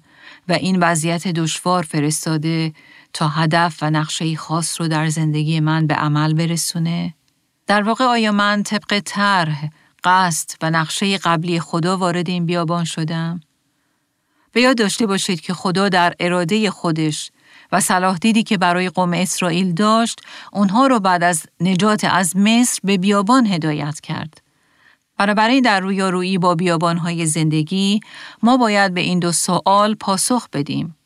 و 0.49 0.53
این 0.53 0.79
وضعیت 0.81 1.29
دشوار 1.29 1.83
فرستاده 1.83 2.73
تا 3.13 3.29
هدف 3.29 3.79
و 3.83 3.91
نقشه 3.91 4.37
خاص 4.37 4.81
رو 4.81 4.89
در 4.89 5.09
زندگی 5.09 5.61
من 5.61 5.87
به 5.87 5.95
عمل 5.95 6.35
برسونه؟ 6.35 7.15
در 7.67 7.83
واقع 7.83 8.05
آیا 8.05 8.33
من 8.33 8.63
طبق 8.63 9.03
طرح، 9.05 9.71
قصد 10.05 10.51
و 10.63 10.71
نقشه 10.71 11.19
قبلی 11.19 11.61
خدا 11.61 11.97
وارد 11.97 12.29
این 12.29 12.47
بیابان 12.47 12.85
شدم؟ 12.85 13.41
به 14.53 14.61
یاد 14.61 14.79
داشته 14.79 15.07
باشید 15.07 15.41
که 15.41 15.55
خدا 15.55 15.89
در 15.89 16.15
اراده 16.21 16.71
خودش 16.71 17.31
و 17.75 17.81
صلاح 17.81 18.19
دیدی 18.19 18.43
که 18.43 18.59
برای 18.59 18.89
قوم 18.89 19.13
اسرائیل 19.13 19.73
داشت 19.73 20.21
اونها 20.53 20.87
رو 20.87 21.01
بعد 21.01 21.23
از 21.23 21.47
نجات 21.61 22.05
از 22.05 22.37
مصر 22.37 22.81
به 22.85 22.99
بیابان 22.99 23.47
هدایت 23.47 24.01
کرد. 24.01 24.41
برای 25.19 25.61
در 25.61 25.81
رویارویی 25.81 26.39
با 26.39 26.55
بیابانهای 26.55 27.27
زندگی 27.27 28.01
ما 28.43 28.57
باید 28.57 28.95
به 28.95 29.01
این 29.01 29.19
دو 29.19 29.33
سوال 29.33 29.95
پاسخ 29.95 30.49
بدیم. 30.53 30.97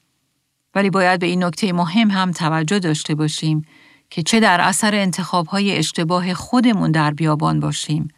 ولی 0.75 0.91
باید 0.91 1.21
به 1.21 1.27
این 1.27 1.45
نکته 1.45 1.73
مهم 1.73 2.11
هم 2.11 2.33
توجه 2.33 2.79
داشته 2.79 3.15
باشیم 3.15 3.65
که 4.11 4.23
چه 4.23 4.41
در 4.41 4.61
اثر 4.61 4.95
انتخابهای 4.95 5.77
اشتباه 5.77 6.35
خودمون 6.35 6.91
در 6.91 7.11
بیابان 7.11 7.61
باشیم 7.61 8.09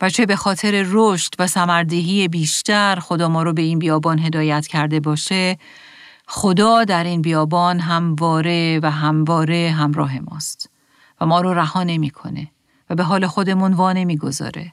و 0.00 0.10
چه 0.10 0.26
به 0.26 0.36
خاطر 0.36 0.84
رشد 0.88 1.34
و 1.38 1.46
سمردهی 1.46 2.28
بیشتر 2.28 2.98
خدا 3.00 3.28
ما 3.28 3.42
رو 3.42 3.52
به 3.52 3.62
این 3.62 3.78
بیابان 3.78 4.18
هدایت 4.18 4.66
کرده 4.66 5.00
باشه 5.00 5.58
خدا 6.34 6.84
در 6.84 7.04
این 7.04 7.22
بیابان 7.22 7.80
همواره 7.80 8.80
و 8.82 8.90
همواره 8.90 9.74
همراه 9.76 10.18
ماست 10.18 10.70
و 11.20 11.26
ما 11.26 11.40
رو 11.40 11.54
رها 11.54 11.82
نمی‌کنه 11.82 12.50
و 12.90 12.94
به 12.94 13.02
حال 13.02 13.26
خودمون 13.26 13.72
وا 13.72 13.92
نمی‌گذاره. 13.92 14.72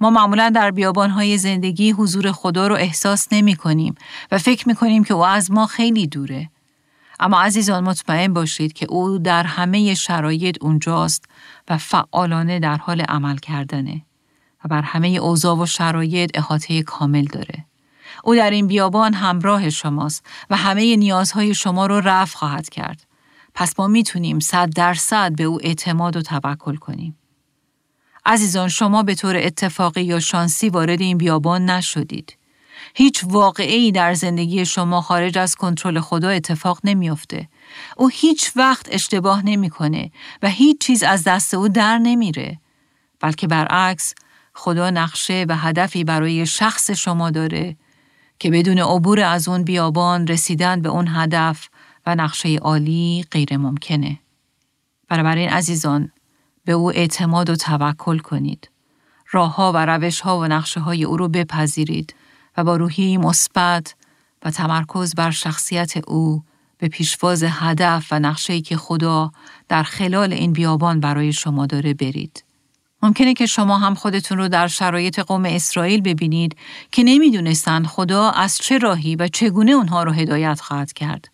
ما 0.00 0.10
معمولا 0.10 0.50
در 0.50 0.70
بیابانهای 0.70 1.38
زندگی 1.38 1.90
حضور 1.90 2.32
خدا 2.32 2.66
رو 2.66 2.74
احساس 2.74 3.28
نمی 3.32 3.56
کنیم 3.56 3.94
و 4.32 4.38
فکر 4.38 4.68
می 4.68 4.74
کنیم 4.74 5.04
که 5.04 5.14
او 5.14 5.24
از 5.24 5.50
ما 5.50 5.66
خیلی 5.66 6.06
دوره. 6.06 6.50
اما 7.20 7.42
عزیزان 7.42 7.84
مطمئن 7.84 8.32
باشید 8.32 8.72
که 8.72 8.86
او 8.90 9.18
در 9.18 9.42
همه 9.42 9.94
شرایط 9.94 10.58
اونجاست 10.60 11.24
و 11.68 11.78
فعالانه 11.78 12.58
در 12.58 12.76
حال 12.76 13.00
عمل 13.00 13.36
کردنه 13.36 14.02
و 14.64 14.68
بر 14.68 14.82
همه 14.82 15.08
اوضاع 15.08 15.56
و 15.56 15.66
شرایط 15.66 16.30
احاطه 16.34 16.82
کامل 16.82 17.24
داره. 17.24 17.64
او 18.24 18.34
در 18.34 18.50
این 18.50 18.66
بیابان 18.66 19.14
همراه 19.14 19.70
شماست 19.70 20.26
و 20.50 20.56
همه 20.56 20.96
نیازهای 20.96 21.54
شما 21.54 21.86
رو 21.86 22.00
رفع 22.00 22.38
خواهد 22.38 22.68
کرد. 22.68 23.06
پس 23.54 23.74
ما 23.78 23.86
می‌تونیم 23.86 24.40
صد 24.40 24.70
درصد 24.70 25.36
به 25.36 25.44
او 25.44 25.58
اعتماد 25.62 26.16
و 26.16 26.22
توکل 26.22 26.76
کنیم. 26.76 27.18
عزیزان 28.26 28.68
شما 28.68 29.02
به 29.02 29.14
طور 29.14 29.36
اتفاقی 29.36 30.02
یا 30.02 30.20
شانسی 30.20 30.68
وارد 30.68 31.00
این 31.00 31.18
بیابان 31.18 31.70
نشدید. 31.70 32.36
هیچ 32.94 33.24
واقعی 33.24 33.92
در 33.92 34.14
زندگی 34.14 34.64
شما 34.66 35.00
خارج 35.00 35.38
از 35.38 35.54
کنترل 35.54 36.00
خدا 36.00 36.28
اتفاق 36.28 36.78
نمیافته. 36.84 37.48
او 37.96 38.08
هیچ 38.08 38.52
وقت 38.56 38.88
اشتباه 38.90 39.46
نمی‌کنه 39.46 40.10
و 40.42 40.48
هیچ 40.48 40.80
چیز 40.80 41.02
از 41.02 41.24
دست 41.24 41.54
او 41.54 41.68
در 41.68 41.98
نمیره. 41.98 42.58
بلکه 43.20 43.46
برعکس 43.46 44.14
خدا 44.54 44.90
نقشه 44.90 45.46
و 45.48 45.56
هدفی 45.56 46.04
برای 46.04 46.46
شخص 46.46 46.90
شما 46.90 47.30
داره 47.30 47.76
که 48.42 48.50
بدون 48.50 48.78
عبور 48.78 49.20
از 49.20 49.48
اون 49.48 49.62
بیابان 49.62 50.26
رسیدن 50.26 50.82
به 50.82 50.88
اون 50.88 51.08
هدف 51.08 51.68
و 52.06 52.14
نقشه 52.14 52.56
عالی 52.56 53.24
غیر 53.30 53.56
ممکنه. 53.56 54.18
این 55.10 55.48
عزیزان 55.48 56.10
به 56.64 56.72
او 56.72 56.92
اعتماد 56.92 57.50
و 57.50 57.56
توکل 57.56 58.18
کنید. 58.18 58.70
راهها 59.30 59.72
و 59.72 59.86
روشها 59.86 60.38
و 60.38 60.44
نقشه 60.44 60.80
های 60.80 61.04
او 61.04 61.16
رو 61.16 61.28
بپذیرید 61.28 62.14
و 62.56 62.64
با 62.64 62.76
روحی 62.76 63.16
مثبت 63.16 63.94
و 64.44 64.50
تمرکز 64.50 65.14
بر 65.14 65.30
شخصیت 65.30 65.96
او 65.96 66.42
به 66.78 66.88
پیشواز 66.88 67.44
هدف 67.48 68.08
و 68.10 68.18
نقشه‌ای 68.18 68.60
که 68.60 68.76
خدا 68.76 69.32
در 69.68 69.82
خلال 69.82 70.32
این 70.32 70.52
بیابان 70.52 71.00
برای 71.00 71.32
شما 71.32 71.66
داره 71.66 71.94
برید. 71.94 72.44
ممکنه 73.02 73.34
که 73.34 73.46
شما 73.46 73.78
هم 73.78 73.94
خودتون 73.94 74.38
رو 74.38 74.48
در 74.48 74.68
شرایط 74.68 75.18
قوم 75.18 75.44
اسرائیل 75.44 76.00
ببینید 76.00 76.56
که 76.92 77.02
نمی‌دونستند 77.02 77.86
خدا 77.86 78.30
از 78.30 78.58
چه 78.58 78.78
راهی 78.78 79.16
و 79.16 79.28
چگونه 79.28 79.72
اونها 79.72 80.02
رو 80.02 80.12
هدایت 80.12 80.60
خواهد 80.60 80.92
کرد. 80.92 81.28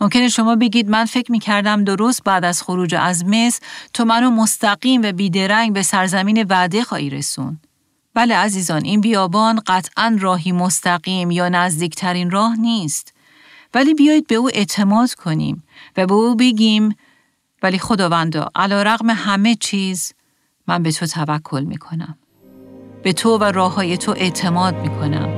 ممکنه 0.00 0.28
شما 0.28 0.56
بگید 0.56 0.90
من 0.90 1.04
فکر 1.04 1.32
می 1.32 1.38
کردم 1.38 1.84
درست 1.84 2.24
بعد 2.24 2.44
از 2.44 2.62
خروج 2.62 2.94
از 2.94 3.24
مصر 3.24 3.60
تو 3.94 4.04
منو 4.04 4.30
مستقیم 4.30 5.02
و 5.02 5.12
بیدرنگ 5.12 5.72
به 5.72 5.82
سرزمین 5.82 6.42
وعده 6.42 6.84
خواهی 6.84 7.10
رسون. 7.10 7.58
بله 8.14 8.36
عزیزان 8.36 8.84
این 8.84 9.00
بیابان 9.00 9.60
قطعا 9.66 10.16
راهی 10.20 10.52
مستقیم 10.52 11.30
یا 11.30 11.48
نزدیکترین 11.48 12.30
راه 12.30 12.56
نیست 12.56 13.14
ولی 13.74 13.94
بیایید 13.94 14.26
به 14.26 14.34
او 14.34 14.48
اعتماد 14.54 15.14
کنیم 15.14 15.62
و 15.96 16.06
به 16.06 16.14
او 16.14 16.36
بگیم 16.36 16.96
ولی 17.62 17.78
خداوندا 17.78 18.48
علا 18.54 18.82
رغم 18.82 19.10
همه 19.10 19.54
چیز 19.54 20.12
من 20.72 20.82
به 20.82 20.92
تو 20.92 21.06
توکل 21.06 21.64
می 21.64 21.76
کنم. 21.76 22.18
به 23.02 23.12
تو 23.12 23.38
و 23.38 23.44
راه 23.44 23.74
های 23.74 23.96
تو 23.96 24.12
اعتماد 24.16 24.74
می 24.74 24.88
کنم 24.88 25.28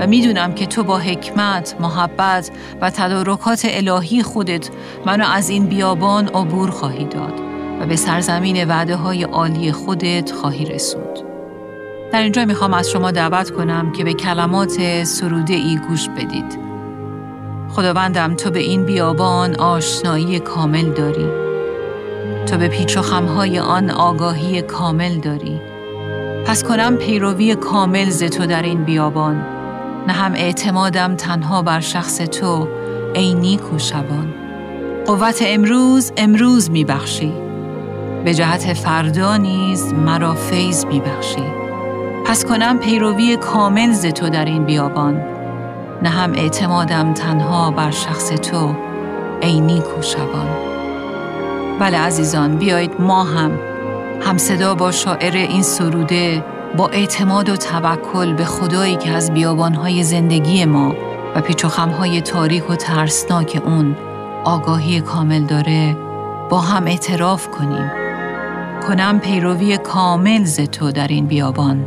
و 0.00 0.06
می‌دونم 0.06 0.54
که 0.54 0.66
تو 0.66 0.82
با 0.82 0.98
حکمت، 0.98 1.76
محبت 1.80 2.50
و 2.80 2.90
تدارکات 2.90 3.66
الهی 3.68 4.22
خودت 4.22 4.70
منو 5.06 5.24
از 5.26 5.48
این 5.48 5.66
بیابان 5.66 6.28
عبور 6.28 6.70
خواهی 6.70 7.04
داد 7.04 7.40
و 7.80 7.86
به 7.86 7.96
سرزمین 7.96 8.64
وعده 8.64 8.96
های 8.96 9.22
عالی 9.22 9.72
خودت 9.72 10.32
خواهی 10.32 10.64
رسوند. 10.64 11.18
در 12.12 12.22
اینجا 12.22 12.44
می‌خوام 12.44 12.74
از 12.74 12.90
شما 12.90 13.10
دعوت 13.10 13.50
کنم 13.50 13.92
که 13.92 14.04
به 14.04 14.14
کلمات 14.14 15.04
سروده 15.04 15.54
ای 15.54 15.78
گوش 15.88 16.08
بدید. 16.08 16.58
خداوندم 17.70 18.34
تو 18.34 18.50
به 18.50 18.60
این 18.60 18.84
بیابان 18.84 19.54
آشنایی 19.54 20.38
کامل 20.38 20.90
داری. 20.90 21.43
تو 22.44 22.58
به 22.58 22.68
پیچ 22.68 22.96
و 22.96 23.02
خمهای 23.02 23.58
آن 23.58 23.90
آگاهی 23.90 24.62
کامل 24.62 25.18
داری. 25.18 25.60
پس 26.46 26.64
کنم 26.64 26.96
پیروی 26.96 27.54
کامل 27.54 28.10
ز 28.10 28.22
تو 28.22 28.46
در 28.46 28.62
این 28.62 28.84
بیابان. 28.84 29.36
نه 30.06 30.12
هم 30.12 30.32
اعتمادم 30.32 31.16
تنها 31.16 31.62
بر 31.62 31.80
شخص 31.80 32.16
تو 32.16 32.68
ای 33.14 33.34
نیکو 33.34 33.78
شبان. 33.78 34.34
قوت 35.06 35.42
امروز 35.46 36.12
امروز 36.16 36.70
میبخشی. 36.70 37.32
به 38.24 38.34
جهت 38.34 38.72
فردا 38.72 39.36
نیز 39.36 39.92
مرا 39.92 40.34
فیض 40.34 40.84
میبخشی. 40.84 41.44
پس 42.24 42.44
کنم 42.44 42.78
پیروی 42.78 43.36
کامل 43.36 43.92
ز 43.92 44.06
تو 44.06 44.28
در 44.28 44.44
این 44.44 44.64
بیابان 44.64 45.22
نه 46.02 46.08
هم 46.08 46.32
اعتمادم 46.32 47.14
تنها 47.14 47.70
بر 47.70 47.90
شخص 47.90 48.28
تو 48.28 48.74
ای 49.40 49.60
نیکو 49.60 50.02
شبان 50.02 50.73
بله 51.80 51.98
عزیزان 51.98 52.56
بیایید 52.56 53.00
ما 53.00 53.24
هم 53.24 53.58
هم 54.20 54.38
صدا 54.38 54.74
با 54.74 54.92
شاعر 54.92 55.36
این 55.36 55.62
سروده 55.62 56.44
با 56.76 56.88
اعتماد 56.88 57.48
و 57.48 57.56
توکل 57.56 58.32
به 58.32 58.44
خدایی 58.44 58.96
که 58.96 59.10
از 59.10 59.34
بیابانهای 59.34 60.02
زندگی 60.02 60.64
ما 60.64 60.94
و 61.34 61.40
پیچ 61.40 61.64
و 61.64 61.68
خمهای 61.68 62.20
تاریک 62.20 62.70
و 62.70 62.76
ترسناک 62.76 63.62
اون 63.64 63.96
آگاهی 64.44 65.00
کامل 65.00 65.44
داره 65.44 65.96
با 66.50 66.60
هم 66.60 66.86
اعتراف 66.86 67.48
کنیم. 67.48 67.90
کنم 68.88 69.20
پیروی 69.20 69.78
کامل 69.78 70.44
ز 70.44 70.60
تو 70.60 70.92
در 70.92 71.08
این 71.08 71.26
بیابان 71.26 71.86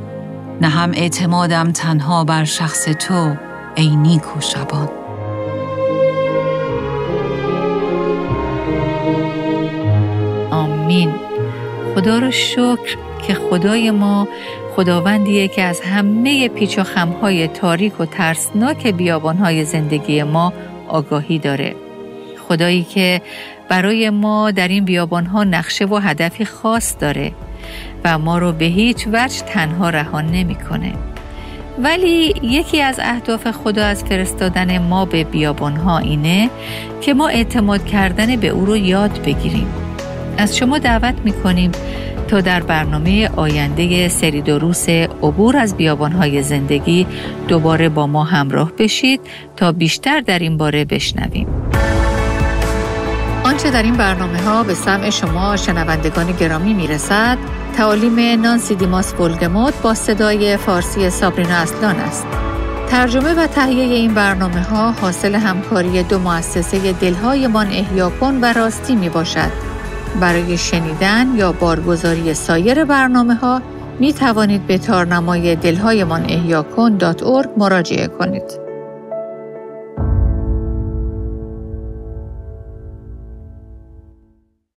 نه 0.61 0.67
هم 0.67 0.91
اعتمادم 0.93 1.71
تنها 1.71 2.23
بر 2.23 2.43
شخص 2.43 2.83
تو 2.85 3.35
ای 3.75 3.95
نیکو 3.95 4.41
شبان. 4.41 4.96
آمین 10.97 11.15
خدا 11.95 12.19
رو 12.19 12.31
شکر 12.31 12.97
که 13.27 13.33
خدای 13.33 13.91
ما 13.91 14.27
خداوندیه 14.75 15.47
که 15.47 15.61
از 15.61 15.81
همه 15.81 16.49
پیچ 16.49 16.79
و 16.79 16.83
خمهای 16.83 17.47
تاریک 17.47 18.01
و 18.01 18.05
ترسناک 18.05 18.87
بیابانهای 18.87 19.65
زندگی 19.65 20.23
ما 20.23 20.53
آگاهی 20.87 21.39
داره 21.39 21.75
خدایی 22.47 22.83
که 22.83 23.21
برای 23.69 24.09
ما 24.09 24.51
در 24.51 24.67
این 24.67 24.85
بیابانها 24.85 25.43
نقشه 25.43 25.85
و 25.85 25.95
هدفی 25.95 26.45
خاص 26.45 26.95
داره 26.99 27.31
و 28.05 28.17
ما 28.17 28.37
رو 28.37 28.51
به 28.51 28.65
هیچ 28.65 29.07
وجه 29.13 29.45
تنها 29.45 29.89
رهان 29.89 30.25
نمی‌کنه. 30.25 30.93
ولی 31.83 32.33
یکی 32.41 32.81
از 32.81 32.99
اهداف 33.03 33.51
خدا 33.51 33.85
از 33.85 34.03
فرستادن 34.03 34.77
ما 34.77 35.05
به 35.05 35.23
بیابانها 35.23 35.97
اینه 35.97 36.49
که 37.01 37.13
ما 37.13 37.27
اعتماد 37.27 37.85
کردن 37.85 38.35
به 38.35 38.47
او 38.47 38.65
رو 38.65 38.77
یاد 38.77 39.21
بگیریم. 39.25 39.86
از 40.37 40.57
شما 40.57 40.79
دعوت 40.79 41.15
می‌کنیم 41.23 41.71
تا 42.27 42.41
در 42.41 42.63
برنامه 42.63 43.29
آینده 43.35 44.09
سری 44.09 44.41
دروس 44.41 44.89
عبور 44.89 45.57
از 45.57 45.77
بیابانهای 45.77 46.43
زندگی 46.43 47.07
دوباره 47.47 47.89
با 47.89 48.07
ما 48.07 48.23
همراه 48.23 48.71
بشید 48.79 49.21
تا 49.55 49.71
بیشتر 49.71 50.19
در 50.19 50.39
این 50.39 50.57
باره 50.57 50.85
بشنویم. 50.85 51.47
آنچه 53.43 53.71
در 53.71 53.83
این 53.83 53.97
برنامه 53.97 54.41
ها 54.41 54.63
به 54.63 54.73
سمع 54.73 55.09
شما 55.09 55.57
شنوندگان 55.57 56.31
گرامی 56.31 56.73
می‌رسد 56.73 57.37
تعالیم 57.77 58.41
نانسی 58.41 58.75
دیماس 58.75 59.13
بولگموت 59.13 59.81
با 59.81 59.93
صدای 59.93 60.57
فارسی 60.57 61.09
سابرینا 61.09 61.55
اصلان 61.55 61.95
است 61.95 62.27
ترجمه 62.89 63.33
و 63.33 63.47
تهیه 63.47 63.83
این 63.83 64.13
برنامه 64.13 64.61
ها 64.61 64.91
حاصل 64.91 65.35
همکاری 65.35 66.03
دو 66.03 66.19
مؤسسه 66.19 66.91
دلهایمان 66.93 67.67
احیا 67.67 68.09
کن 68.09 68.39
و 68.41 68.53
راستی 68.53 68.95
می 68.95 69.09
باشد 69.09 69.66
برای 70.19 70.57
شنیدن 70.57 71.35
یا 71.35 71.51
بارگزاری 71.51 72.33
سایر 72.33 72.85
برنامه 72.85 73.35
ها 73.35 73.61
می 73.99 74.13
توانید 74.13 74.67
به 74.67 74.77
تارنمای 74.77 75.55
دلهایمان 75.55 76.23
احیا 76.29 76.63
مراجعه 77.57 78.07
کنید. 78.07 78.66